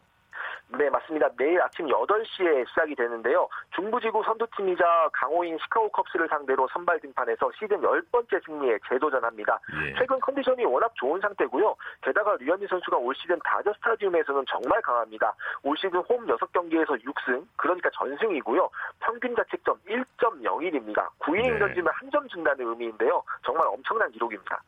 [0.77, 1.27] 네, 맞습니다.
[1.37, 3.47] 내일 아침 8시에 시작이 되는데요.
[3.75, 9.59] 중부지구 선두팀이자 강호인 시카고 컵스를 상대로 선발 등판해서 시즌 10번째 승리에 재도전합니다.
[9.85, 9.93] 예.
[9.97, 11.75] 최근 컨디션이 워낙 좋은 상태고요.
[12.01, 15.33] 게다가 류현진 선수가 올 시즌 다저 스타디움에서는 정말 강합니다.
[15.63, 18.69] 올 시즌 홈 6경기에서 6승, 그러니까 전승이고요.
[19.01, 21.09] 평균 자책점 1.01입니다.
[21.19, 21.59] 9이닝 네.
[21.59, 23.23] 던지면 한 점 준다는 의미인데요.
[23.45, 24.61] 정말 엄청난 기록입니다.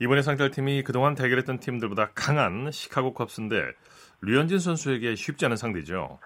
[0.00, 3.72] 이번에 상대팀이 그동안 대결했던 팀들보다 강한 시카고 컵스인데
[4.22, 6.18] 류현진 선수에게 쉽지 않은 상대죠.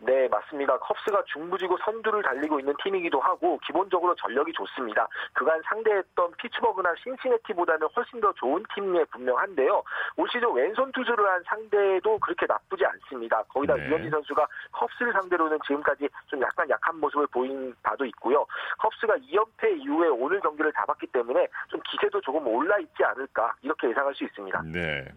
[0.00, 0.78] 네, 맞습니다.
[0.78, 5.08] 컵스가 중부지구 선두를 달리고 있는 팀이기도 하고 기본적으로 전력이 좋습니다.
[5.32, 9.82] 그간 상대했던 피츠버그나 신시내티보다는 훨씬 더 좋은 팀에 분명한데요.
[10.16, 13.42] 올 시즌 왼손 투수를 한 상대도 그렇게 나쁘지 않습니다.
[13.44, 13.88] 거기다 네.
[13.88, 18.46] 류현진 선수가 컵스를 상대로는 지금까지 좀 약간 약한 모습을 보인 바도 있고요.
[18.78, 24.14] 컵스가 2연패 이후에 오늘 경기를 잡았기 때문에 좀 기세도 조금 올라 있지 않을까 이렇게 예상할
[24.14, 24.62] 수 있습니다.
[24.72, 25.08] 네.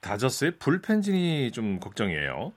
[0.00, 2.52] 다저스의 불펜진이 좀 걱정이에요.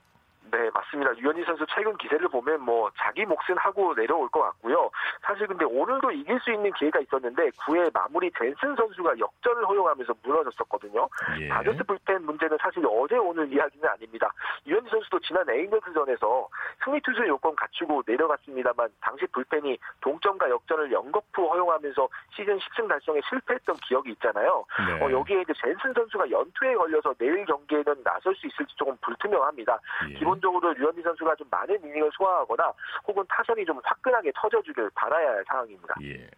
[0.92, 1.16] 네, 맞습니다.
[1.18, 4.90] 유현희 선수 최근 기세를 보면 뭐 자기 몫은 하고 내려올 것 같고요.
[5.22, 11.08] 사실 근데 오늘도 이길 수 있는 기회가 있었는데 9회 마무리 젠슨 선수가 역전을 허용하면서 무너졌었거든요.
[11.40, 11.48] 예.
[11.48, 14.30] 다저스 불펜 문제는 사실 어제 오늘 이야기는 아닙니다.
[14.66, 16.48] 유현희 선수도 지난 에인글스전에서
[16.84, 23.76] 승리 투수 요건 갖추고 내려갔습니다만 당시 불펜이 동점과 역전을 연거푸 허용하면서 시즌 10승 달성에 실패했던
[23.88, 24.64] 기억이 있잖아요.
[24.86, 25.04] 네.
[25.04, 29.78] 어, 여기에 이제 젠슨 선수가 연투에 걸려서 내일 경기에는 나설 수 있을지 조금 불투명합니다.
[30.10, 30.14] 예.
[30.14, 32.72] 기본 기본적으로 류현진 선수가 좀 많은 이닝을 소화하거나
[33.06, 35.94] 혹은 타선이 좀 화끈하게 터져주길 바라야 할 상황입니다.
[36.02, 36.28] 예.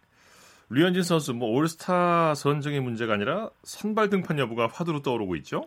[0.69, 5.65] 류현진 선수 뭐 올스타 선정의 문제가 아니라 선발 등판 여부가 화두로 떠오르고 있죠?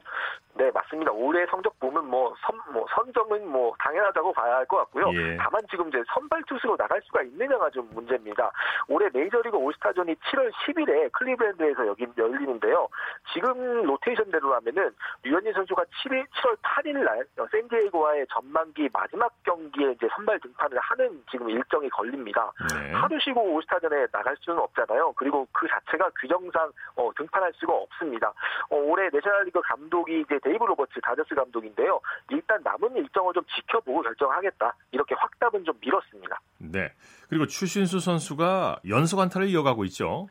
[0.55, 1.13] 네, 맞습니다.
[1.13, 5.07] 올해 성적 보면 뭐, 선, 뭐 선정은 뭐 당연하다고 봐야 할 것 같고요.
[5.15, 5.37] 예.
[5.37, 8.51] 다만 지금 이제 선발 투수로 나갈 수가 있느냐가 좀 문제입니다.
[8.89, 12.89] 올해 메이저리그 올스타전이 7월 10일에 클리브랜드에서 여기 열리는데요.
[13.33, 14.91] 지금 로테이션대로라면은
[15.23, 21.49] 류현진 선수가 7일, 7월 8일 날 샌디에이고와의 전반기 마지막 경기에 이제 선발 등판을 하는 지금
[21.51, 22.51] 일정이 걸립니다.
[22.75, 22.93] 네.
[22.95, 24.88] 하루 쉬고 올스타전에 나갈 수는 없잖아요.
[25.17, 28.33] 그리고 그 자체가 규정상 어, 등판할 수가 없습니다.
[28.71, 32.01] 어, 올해 내셔널리그 감독이 이제 데이브 로버츠 다저스 감독인데요.
[32.31, 34.75] 일단 남은 일정을 좀 지켜보고 결정하겠다.
[34.93, 36.41] 이렇게 확답은 좀 미뤘습니다.
[36.59, 36.93] 네.
[37.29, 40.29] 그리고 추신수 선수가 연속 안타를 이어가고 있죠.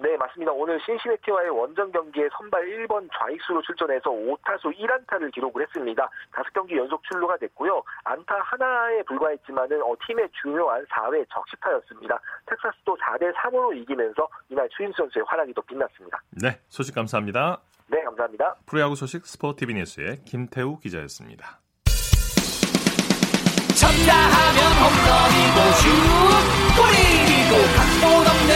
[0.00, 0.50] 네, 맞습니다.
[0.52, 6.08] 오늘 신시내티와의 원정 경기에 선발 1번 좌익수로 출전해서 5타수 1안타를 기록을 했습니다.
[6.32, 7.82] 5경기 연속 출루가 됐고요.
[8.04, 12.18] 안타 하나에 불과했지만은 어, 팀의 중요한 4회 적시타였습니다.
[12.46, 16.22] 텍사스도 4대 3으로 이기면서 이날 추인수 선수의 활약이 더 빛났습니다.
[16.30, 17.60] 네, 소식 감사합니다.
[17.88, 18.56] 네, 감사합니다.
[18.66, 21.60] 프로야구 소식 스포티비 뉴스의 김태우 기자였습니다.
[23.76, 28.50] 쳤다 하면 홈런이고 슛 골이고 각본 없는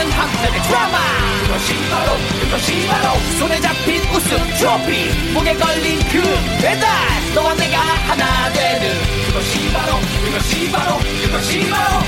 [0.45, 0.97] 한편의 드라마.
[1.43, 5.31] 그것이 바로 그것이 바로 손에 잡힌 우승 트로피.
[5.33, 6.21] 목에 걸린 그
[6.61, 6.87] 배달.
[7.33, 11.99] 너와 내가 하나 되는 그것이 바로 그것이 바로 그것이 바로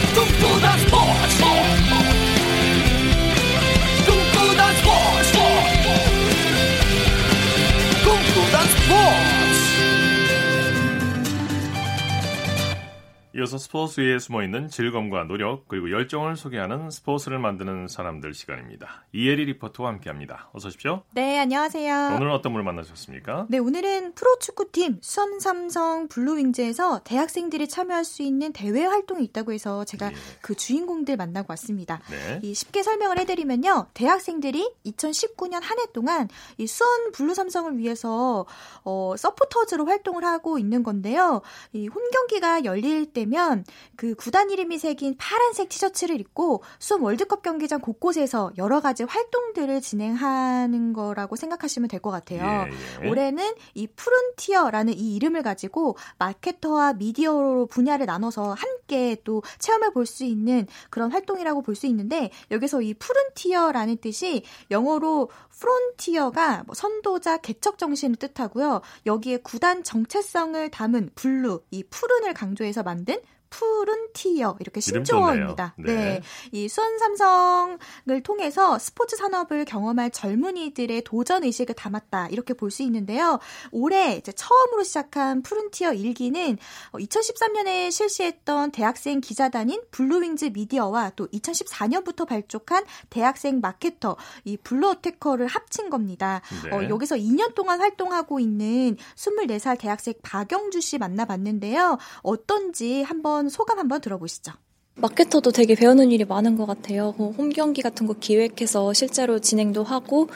[13.48, 19.06] 이어서 스포츠 위에 숨어있는 즐거움과 노력 그리고 열정을 소개하는 스포츠를 만드는 사람들 시간입니다.
[19.14, 20.50] 이혜리 리포터와 함께합니다.
[20.52, 21.04] 어서 오십시오.
[21.12, 22.16] 네, 안녕하세요.
[22.18, 23.46] 오늘은 어떤 분을 만나셨습니까?
[23.50, 30.16] 네, 오늘은 프로축구팀 수원삼성 블루윙즈에서 대학생들이 참여할 수 있는 대회 활동이 있다고 해서 제가 예.
[30.42, 32.02] 그 주인공들 만나고 왔습니다.
[32.10, 32.42] 네.
[32.44, 33.88] 이 쉽게 설명을 해드리면요.
[33.94, 38.46] 대학생들이 2019년 한 해 동안 이 수원 블루삼성을 위해서
[38.84, 41.42] 어, 서포터즈로 활동을 하고 있는 건데요.
[41.72, 43.64] 이 홈경기가 열릴 때 되면
[43.96, 50.94] 그 구단 이름이 새긴 파란색 티셔츠를 입고 수원 월드컵 경기장 곳곳에서 여러 가지 활동들을 진행하는
[50.94, 52.68] 거라고 생각하시면 될 것 같아요.
[53.02, 53.10] 예, 예.
[53.10, 60.24] 올해는 이 푸른티어라는 이 이름을 가지고 마케터와 미디어로 분야를 나눠서 함께 또 체험해 볼 수
[60.24, 67.78] 있는 그런 활동이라고 볼 수 있는데 여기서 이 푸른티어라는 뜻이 영어로 frontier가 뭐 선도자 개척
[67.78, 68.82] 정신을 뜻하고요.
[69.06, 75.76] 여기에 구단 정체성을 담은 blue, 이 푸른을 강조해서 만든 푸른 티어 이렇게 신조어입니다.
[75.78, 75.96] 네.
[75.96, 76.22] 네.
[76.52, 82.28] 이 수원 삼성을 통해서 스포츠 산업을 경험할 젊은이들의 도전 의식을 담았다.
[82.30, 83.40] 이렇게 볼 수 있는데요.
[83.72, 86.58] 올해 이제 처음으로 시작한 푸른 티어 1기는
[86.94, 96.42] 2013년에 실시했던 대학생 기자단인 블루윙즈 미디어와 또 2014년부터 발족한 대학생 마케터 이 블루어테커를 합친 겁니다.
[96.66, 96.76] 네.
[96.76, 101.98] 어, 여기서 2년 동안 활동하고 있는 24살 대학생 박영주 씨 만나봤는데요.
[102.22, 104.54] 어떤지 한번 한번 소감 한번 들어보시죠.
[105.00, 107.14] 마케터도 되게 배우는 일이 많은 것 같아요.
[107.18, 110.28] 뭐홈 경기 같은 거 기획해서 실제로 진행도 하고,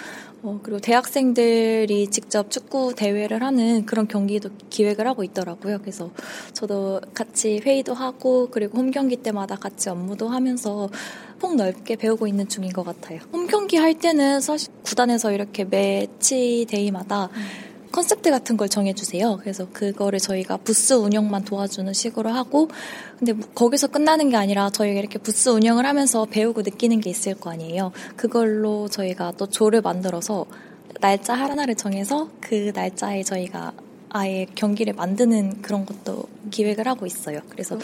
[0.44, 5.80] 어, 그리고 대학생들이 직접 축구 대회를 하는 그런 경기도 기획을 하고 있더라고요.
[5.80, 6.12] 그래서
[6.54, 10.90] 저도 같이 회의도 하고, 그리고 홈 경기 때마다 같이 업무도 하면서
[11.40, 13.20] 폭넓게 배우고 있는 중인 것 같아요.
[13.34, 17.71] 홈 경기 할 때는 사실 구단에서 이렇게 match day마다 음.
[17.92, 19.38] 컨셉트 같은 걸 정해주세요.
[19.42, 22.70] 그래서 그거를 저희가 부스 운영만 도와주는 식으로 하고,
[23.20, 27.36] 근데 뭐 거기서 끝나는 게 아니라 저희가 이렇게 부스 운영을 하면서 배우고 느끼는 게 있을
[27.36, 27.92] 거 아니에요.
[28.16, 30.46] 그걸로 저희가 또 조를 만들어서
[31.00, 33.74] 날짜 하나를 정해서 그 날짜에 저희가
[34.10, 37.40] 아예 경기를 만드는 그런 것도 기획을 하고 있어요.
[37.50, 37.78] 그래서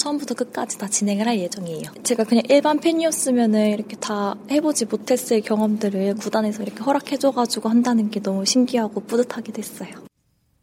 [0.00, 1.92] 처음부터 끝까지 다 진행을 할 예정이에요.
[2.02, 8.46] 제가 그냥 일반 팬이었으면 이렇게 다 해보지 못했을 경험들을 구단에서 이렇게 허락해줘가지고 한다는 게 너무
[8.46, 9.90] 신기하고 뿌듯하게 됐어요.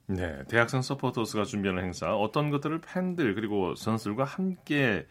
[0.08, 5.06] 네, 대학생 서포터스가 준비하는 행사 어떤 것들을 팬들 그리고 선수들과 함께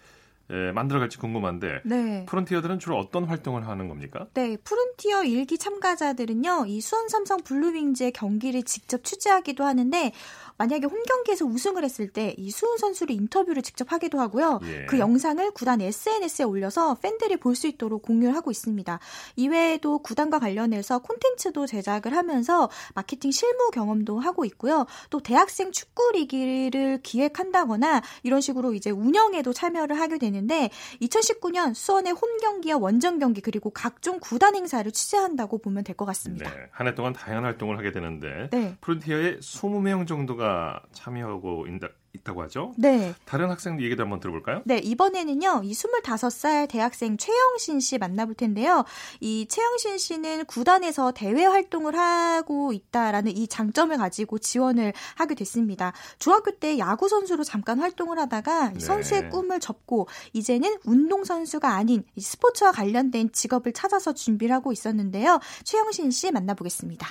[0.49, 2.25] 예, 만들어갈지 궁금한데 네.
[2.27, 4.29] 프론티어들은 주로 어떤 활동을 하는 겁니까?
[4.35, 10.13] 네, 프론티어 1기 참가자들은요, 이 수원 삼성 블루윙즈의 경기를 직접 취재하기도 하는데
[10.59, 14.61] 만약에 홈 경기에서 우승을 했을 때 이 수훈 선수를 인터뷰를 직접 하기도 하고요.
[14.65, 14.87] 예.
[14.87, 18.99] 그 영상을 구단 SNS에 올려서 팬들이 볼 수 있도록 공유를 하고 있습니다.
[19.37, 24.87] 이외에도 구단과 관련해서 콘텐츠도 제작을 하면서 마케팅 실무 경험도 하고 있고요.
[25.11, 32.37] 또 대학생 축구 리기를 기획한다거나 이런 식으로 이제 운영에도 참여를 하게 되는데 2019년 수원의 홈
[32.39, 36.51] 경기와 원정 경기 그리고 각종 구단 행사를 취재한다고 보면 될 것 같습니다.
[36.51, 38.77] 네, 한해 동안 다양한 활동을 하게 되는데 네.
[38.83, 40.46] 프론티어의 20명 정도가
[40.93, 41.67] 참여하고
[42.17, 42.73] 있다고 하죠?
[42.77, 43.15] 네.
[43.25, 44.63] 다른 학생 얘기도 한번 들어볼까요?
[44.65, 45.63] 네, 이번에는요.
[45.65, 48.85] 이 25살 대학생 최영신 씨 만나볼 텐데요.
[49.21, 55.93] 이 최영신 씨는 구단에서 대외 활동을 하고 있다라는 이 장점을 가지고 지원을 하게 됐습니다.
[56.19, 58.81] 중학교 때 야구 선수로 잠깐 활동을 하다가 네.
[58.81, 65.41] 선수의 꿈을 접고 이제는 운동 선수가 아닌 스포츠와 관련된 직업을 찾아서 준비를 하고 있었는데요.
[65.65, 67.09] 최영신 씨 만나보겠습니다.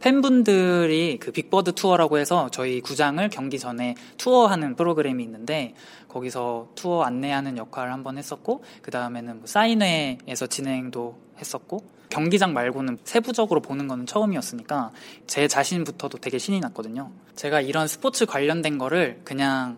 [0.00, 5.74] 팬분들이 그 빅버드 투어라고 해서 저희 구장을 경기 전에 투어하는 프로그램이 있는데
[6.08, 13.60] 거기서 투어 안내하는 역할을 한번 했었고 그 다음에는 뭐 사인회에서 진행도 했었고 경기장 말고는 세부적으로
[13.60, 14.92] 보는 건 처음이었으니까
[15.26, 17.10] 제 자신부터도 되게 신이 났거든요.
[17.36, 19.76] 제가 이런 스포츠 관련된 거를 그냥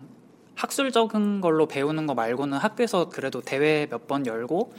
[0.55, 4.73] 학술적인 걸로 배우는 거 말고는 학교에서 그래도 대회 몇 번 열고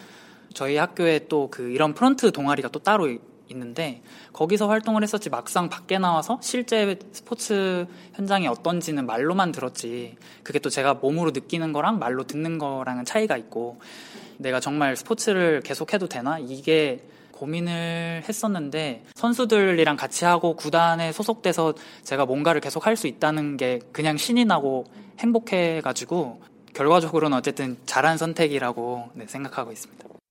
[0.54, 3.08] 저희 학교에 또 그 이런 프런트 동아리가 또 따로
[3.52, 10.68] 있는데 거기서 활동을 했었지 막상 밖에 나와서 실제 스포츠 현장이 어떤지는 말로만 들었지 그게 또
[10.68, 13.80] 제가 몸으로 느끼는 거랑 말로 듣는 거랑은 차이가 있고
[14.38, 22.60] 내가 정말 스포츠를 계속해도 되나 이게 고민을 했었는데 선수들이랑 같이 하고 구단에 소속돼서 제가 뭔가를
[22.60, 24.84] 계속 할 수 있다는 게 그냥 신이 나고
[25.18, 26.40] 행복해가지고
[26.74, 30.21] 결과적으로는 어쨌든 잘한 선택이라고 네, 생각하고 있습니다.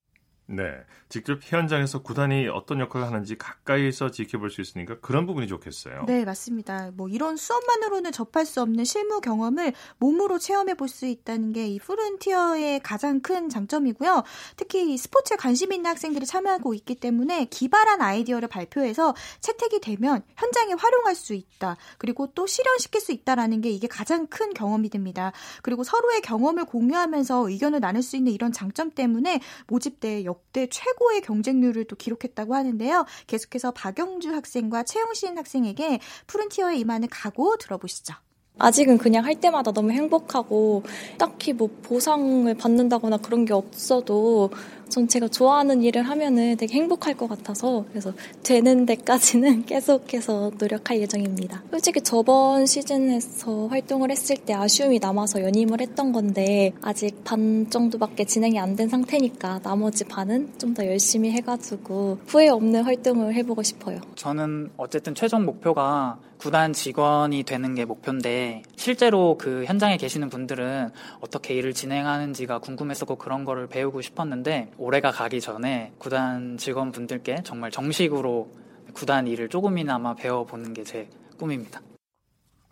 [0.51, 0.71] 네.
[1.09, 6.05] 직접 현장에서 구단이 어떤 역할을 하는지 가까이서 지켜볼 수 있으니까 그런 부분이 좋겠어요.
[6.07, 6.91] 네, 맞습니다.
[6.93, 11.79] 뭐 이런 수업만으로는 접할 수 없는 실무 경험을 몸으로 체험해 볼 수 있다는 게 이
[11.79, 14.23] 프론티어의 가장 큰 장점이고요.
[14.57, 21.15] 특히 스포츠에 관심 있는 학생들이 참여하고 있기 때문에 기발한 아이디어를 발표해서 채택이 되면 현장에 활용할
[21.15, 21.77] 수 있다.
[21.97, 25.31] 그리고 또 실현시킬 수 있다라는 게 이게 가장 큰 경험이 됩니다.
[25.61, 31.85] 그리고 서로의 경험을 공유하면서 의견을 나눌 수 있는 이런 장점 때문에 모집대 역대 최고의 경쟁률을
[31.85, 33.05] 또 기록했다고 하는데요.
[33.27, 38.15] 계속해서 박영주 학생과 최영신 학생에게 푸른티어에 임하는 각오 들어보시죠.
[38.57, 40.83] 아직은 그냥 할 때마다 너무 행복하고
[41.17, 44.51] 딱히 뭐 보상을 받는다거나 그런 게 없어도
[44.91, 51.63] 전 제가 좋아하는 일을 하면은 되게 행복할 것 같아서 그래서 되는 데까지는 계속해서 노력할 예정입니다.
[51.71, 58.59] 솔직히 저번 시즌에서 활동을 했을 때 아쉬움이 남아서 연임을 했던 건데 아직 반 정도밖에 진행이
[58.59, 63.99] 안 된 상태니까 나머지 반은 좀 더 열심히 해가지고 후회 없는 활동을 해보고 싶어요.
[64.15, 71.53] 저는 어쨌든 최종 목표가 구단 직원이 되는 게 목표인데 실제로 그 현장에 계시는 분들은 어떻게
[71.55, 78.49] 일을 진행하는지가 궁금했었고 그런 거를 배우고 싶었는데 올해가 가기 전에 구단 직원분들께 정말 정식으로
[78.95, 81.81] 구단 일을 조금이나마 배워보는 게 제 꿈입니다.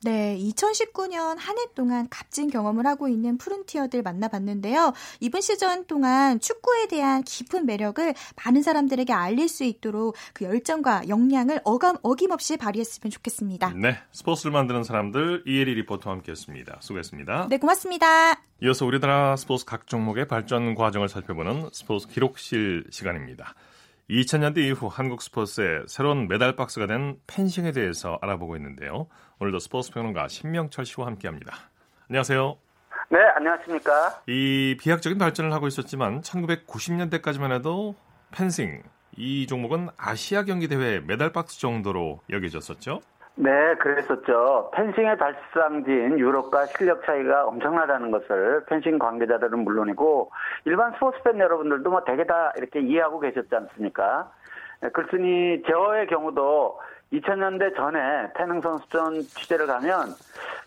[0.04, 4.94] 네, 2019년 한 해 동안 값진 경험을 하고 있는 푸른티어들 만나봤는데요.
[5.20, 8.14] 이번 시즌 동안 축구에 대한 깊은 매력을
[8.46, 13.74] 많은 사람들에게 알릴 수 있도록 그 열정과 역량을 어감, 어김없이 발휘했으면 좋겠습니다.
[13.76, 16.78] 네, 스포츠를 만드는 사람들 이혜리 리포터와 함께했습니다.
[16.80, 17.48] 수고했습니다.
[17.50, 18.42] 네, 고맙습니다.
[18.64, 23.54] 이어서 우리나라 스포츠 각 종목의 발전 과정을 살펴보는 스포츠 기록실 시간입니다.
[24.10, 29.08] 2000년대 이후 한국 스포츠의 새로운 메달 박스가 된 펜싱에 대해서 알아보고 있는데요.
[29.42, 31.54] 오늘도 스포츠 평론가 신명철 씨와 함께합니다.
[32.10, 32.58] 안녕하세요.
[33.08, 34.22] 네, 안녕하십니까.
[34.28, 37.96] 이 비약적인 발전을 하고 있었지만 1990년대까지만 해도
[38.36, 38.84] 펜싱
[39.16, 43.00] 이 종목은 아시아 경기 대회 메달 박스 정도로 여겨졌었죠.
[43.36, 44.72] 네, 그랬었죠.
[44.76, 50.32] 펜싱의 발상지인 유럽과 실력 차이가 엄청나다는 것을 펜싱 관계자들은 물론이고
[50.66, 54.30] 일반 스포츠 팬 여러분들도 뭐 대개 다 이렇게 이해하고 계셨지 않습니까?
[54.82, 56.80] 네, 그렇으니 저의 경우도
[57.14, 60.10] 2000년대 전에 태능 선수촌 취재를 가면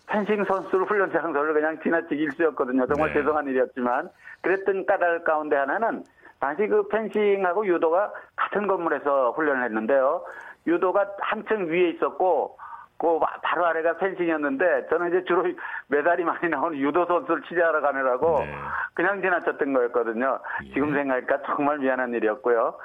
[0.07, 2.85] 펜싱 선수를 훈련 장소를 그냥 지나치기 일쑤였거든요.
[2.87, 3.19] 정말 네.
[3.19, 4.09] 죄송한 일이었지만
[4.41, 6.03] 그랬던 까닭 가운데 하나는
[6.39, 10.25] 당시 그 펜싱하고 유도가 같은 건물에서 훈련을 했는데요.
[10.67, 12.57] 유도가 한층 위에 있었고
[12.97, 15.43] 그 바로 아래가 펜싱이었는데 저는 이제 주로
[15.87, 18.55] 메달이 많이 나오는 유도 선수를 취재하러 가느라고 네.
[18.93, 20.39] 그냥 지나쳤던 거였거든요.
[20.65, 20.73] 예.
[20.73, 22.75] 지금 생각하니까 정말 미안한 일이었고요.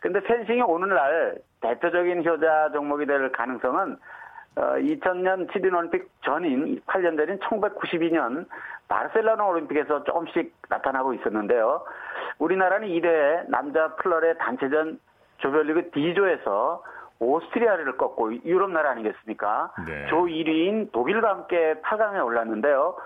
[0.00, 3.96] 근데 펜싱이 오늘날 대표적인 효자 종목이 될 가능성은
[4.56, 8.46] 어, 2000년 시드니 올림픽 전인 8년 전인 1992년
[8.88, 11.84] 바르셀로나 올림픽에서 조금씩 나타나고 있었는데요.
[12.38, 14.98] 우리나라는 이대 남자 플러의 단체전
[15.38, 16.82] 조별리그 D조에서
[17.20, 19.72] 오스트리아를 꺾고 유럽 나라 아니겠습니까?
[19.86, 20.06] 네.
[20.08, 22.96] 조 1위인 독일과 함께 8강에 올랐는데요.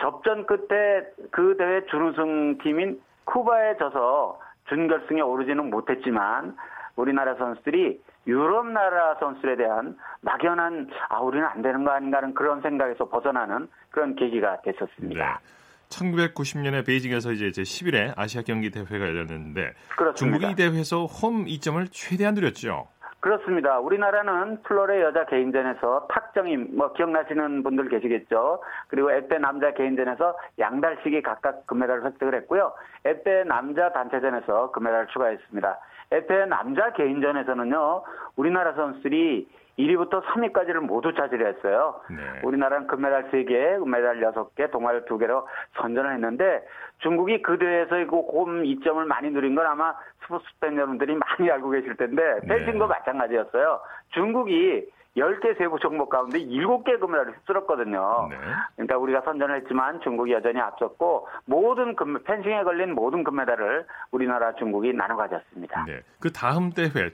[0.00, 4.38] 접전 끝에 그 대회 준우승 팀인 쿠바에 져서
[4.70, 6.56] 준결승에 오르지는 못했지만
[6.96, 12.62] 우리나라 선수들이 유럽 나라 선수들에 대한 막연한 아 우리는 안 되는 거 아닌가 하는 그런
[12.62, 15.40] 생각에서 벗어나는 그런 계기가 됐었습니다.
[15.42, 15.60] 네.
[15.88, 20.14] 1990년에 베이징에서 이제 제 10일에 아시아 경기 대회가 열렸는데 그렇습니다.
[20.14, 22.86] 중국이 이 대회에서 홈 이점을 최대한 누렸죠.
[23.20, 23.78] 그렇습니다.
[23.78, 28.62] 우리나라는 플로레 여자 개인전에서 탁정임, 뭐 기억나시는 분들 계시겠죠.
[28.88, 32.72] 그리고 에페 남자 개인전에서 양달식이 각각 금메달을 획득을 했고요.
[33.04, 35.78] 에페 남자 단체전에서 금메달을 추가했습니다.
[36.12, 38.02] 에페 남자 개인전에서는요,
[38.36, 39.48] 우리나라 선수들이
[39.80, 42.00] 1위부터 3위까지를 모두 차지했어요.
[42.10, 42.40] 네.
[42.42, 45.44] 우리나라는 금메달 3개, 은메달 6개, 동아일 2개로
[45.80, 46.66] 선전을 했는데
[46.98, 51.96] 중국이 그 대회에서 곰 이점을 많이 누린 건 아마 스포츠 팬 여러분들이 많이 알고 계실
[51.96, 52.86] 텐데 펜싱도 네.
[52.86, 53.80] 마찬가지였어요.
[54.10, 58.28] 중국이 10개 세부 종목 가운데 7개 금메달을 휩쓸었거든요.
[58.30, 58.36] 네.
[58.76, 64.92] 그러니까 우리가 선전을 했지만 중국이 여전히 앞섰고 모든 금, 펜싱에 걸린 모든 금메달을 우리나라 중국이
[64.92, 65.84] 나눠 가졌습니다.
[65.86, 66.00] 네.
[66.20, 67.10] 그 다음 대회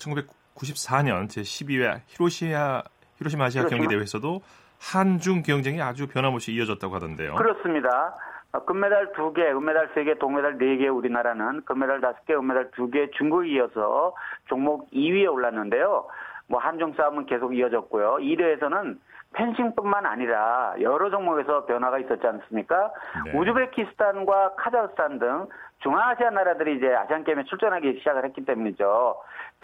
[0.57, 2.83] 1994년 제12회 히로시마
[3.19, 4.41] 히로시마 아시아 경기 대회에서도
[4.81, 7.35] 한중 경쟁이 아주 변함없이 이어졌다고 하던데요.
[7.35, 8.15] 그렇습니다.
[8.53, 14.15] 어, 금메달 2개, 은메달 3개, 동메달 4개 우리나라는 금메달 5개, 은메달 2개 중국에 이어서
[14.47, 16.07] 종목 2위에 올랐는데요.
[16.49, 18.19] 뭐 한중 싸움은 계속 이어졌고요.
[18.21, 18.99] 2대에서는
[19.33, 22.93] 펜싱뿐만 아니라 여러 종목에서 변화가 있었지 않습니까?
[23.25, 23.37] 네.
[23.37, 25.47] 우즈베키스탄과 카자흐스탄 등
[25.81, 29.17] 중앙아시아 나라들이 이제 아시안 게임에 출전하기 시작을 했기 때문이죠.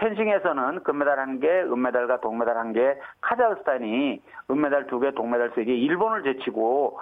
[0.03, 6.98] 펜싱에서는 금메달 1개, 은메달과 동메달 1개, 카자흐스탄이 은메달 2개, 동메달 3개, 일본을 제치고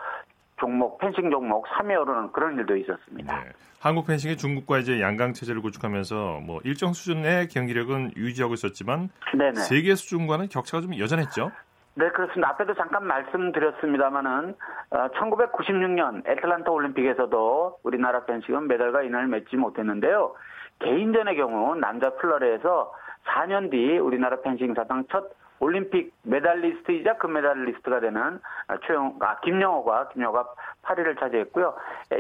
[0.59, 3.35] 종목 펜싱 종목 3위 오르는 그런 일도 있었습니다.
[3.35, 3.49] 네.
[3.81, 9.55] 한국 펜싱이 중국과 이제 양강 체제를 구축하면서 뭐 일정 수준의 경기력은 유지하고 있었지만 네네.
[9.55, 11.51] 세계 수준과는 격차가 좀 여전했죠.
[11.95, 12.51] 네, 그렇습니다.
[12.51, 14.55] 앞에도 잠깐 말씀드렸습니다만은
[14.91, 20.35] 어, 1996년 애틀란타 올림픽에서도 우리나라 펜싱은 메달과 인연을 맺지 못했는데요.
[20.81, 22.93] 개인전의 경우 남자 플러레에서
[23.27, 28.41] 4년 뒤 우리나라 펜싱 사상 첫 올림픽 메달리스트이자 금메달리스트가 되는
[28.87, 31.75] 최영, 아, 김영호가, 김영호가 8위를 차지했고요.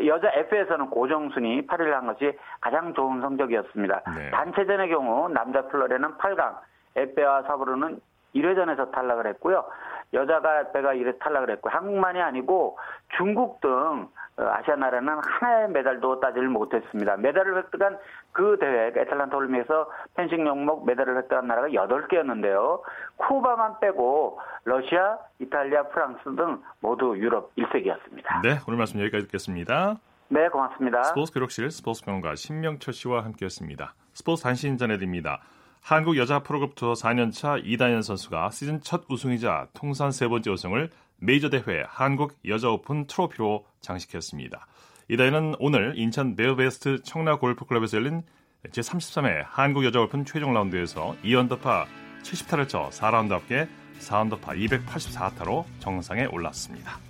[0.07, 4.03] 여자 F에서는 고정순이 8위를 한 것이 가장 좋은 성적이었습니다.
[4.15, 4.31] 네.
[4.31, 6.59] 단체전의 경우 남자 플러레는 8강,
[6.97, 8.01] 에페와 사브르는
[8.35, 9.65] 1회전에서 탈락을 했고요.
[10.13, 12.79] 여자가 배가 이래 탈락을 했고 한국만이 아니고
[13.17, 17.17] 중국 등 어, 아시아 나라는 하나의 메달도 따지를 못했습니다.
[17.17, 17.99] 메달을 획득한
[18.33, 22.81] 그 대회 애틀란타 올림픽에서 펜싱 종목 메달을 획득한 나라가 8개였는데요.
[23.17, 28.43] 쿠바만 빼고 러시아, 이탈리아, 프랑스 등 모두 유럽 1세기였습니다.
[28.43, 29.97] 네, 오늘 말씀 여기까지 듣겠습니다.
[30.29, 31.03] 네, 고맙습니다.
[31.03, 33.95] 스포츠 기록실 스포츠 평론가 신명철 씨와 함께했습니다.
[34.15, 35.41] 스포츠 단신 전해드립니다.
[35.81, 41.51] 한국 여자 프로그램 투어 4년차 이다현 선수가 시즌 첫 우승이자 통산 세 번째 우승을 메이저
[41.51, 44.67] 대회 한국 여자 오픈 트로피로 장식했습니다.
[45.09, 48.23] 이다현은 오늘 인천 베어즈베스트 청라 골프클럽에서 열린
[48.69, 51.87] 제33회 한국 여자 오픈 최종 라운드에서 2언더파
[52.23, 53.69] 70타를 쳐 4라운드 합계
[53.99, 54.57] 4언더파
[54.87, 57.10] 284타로 정상에 올랐습니다.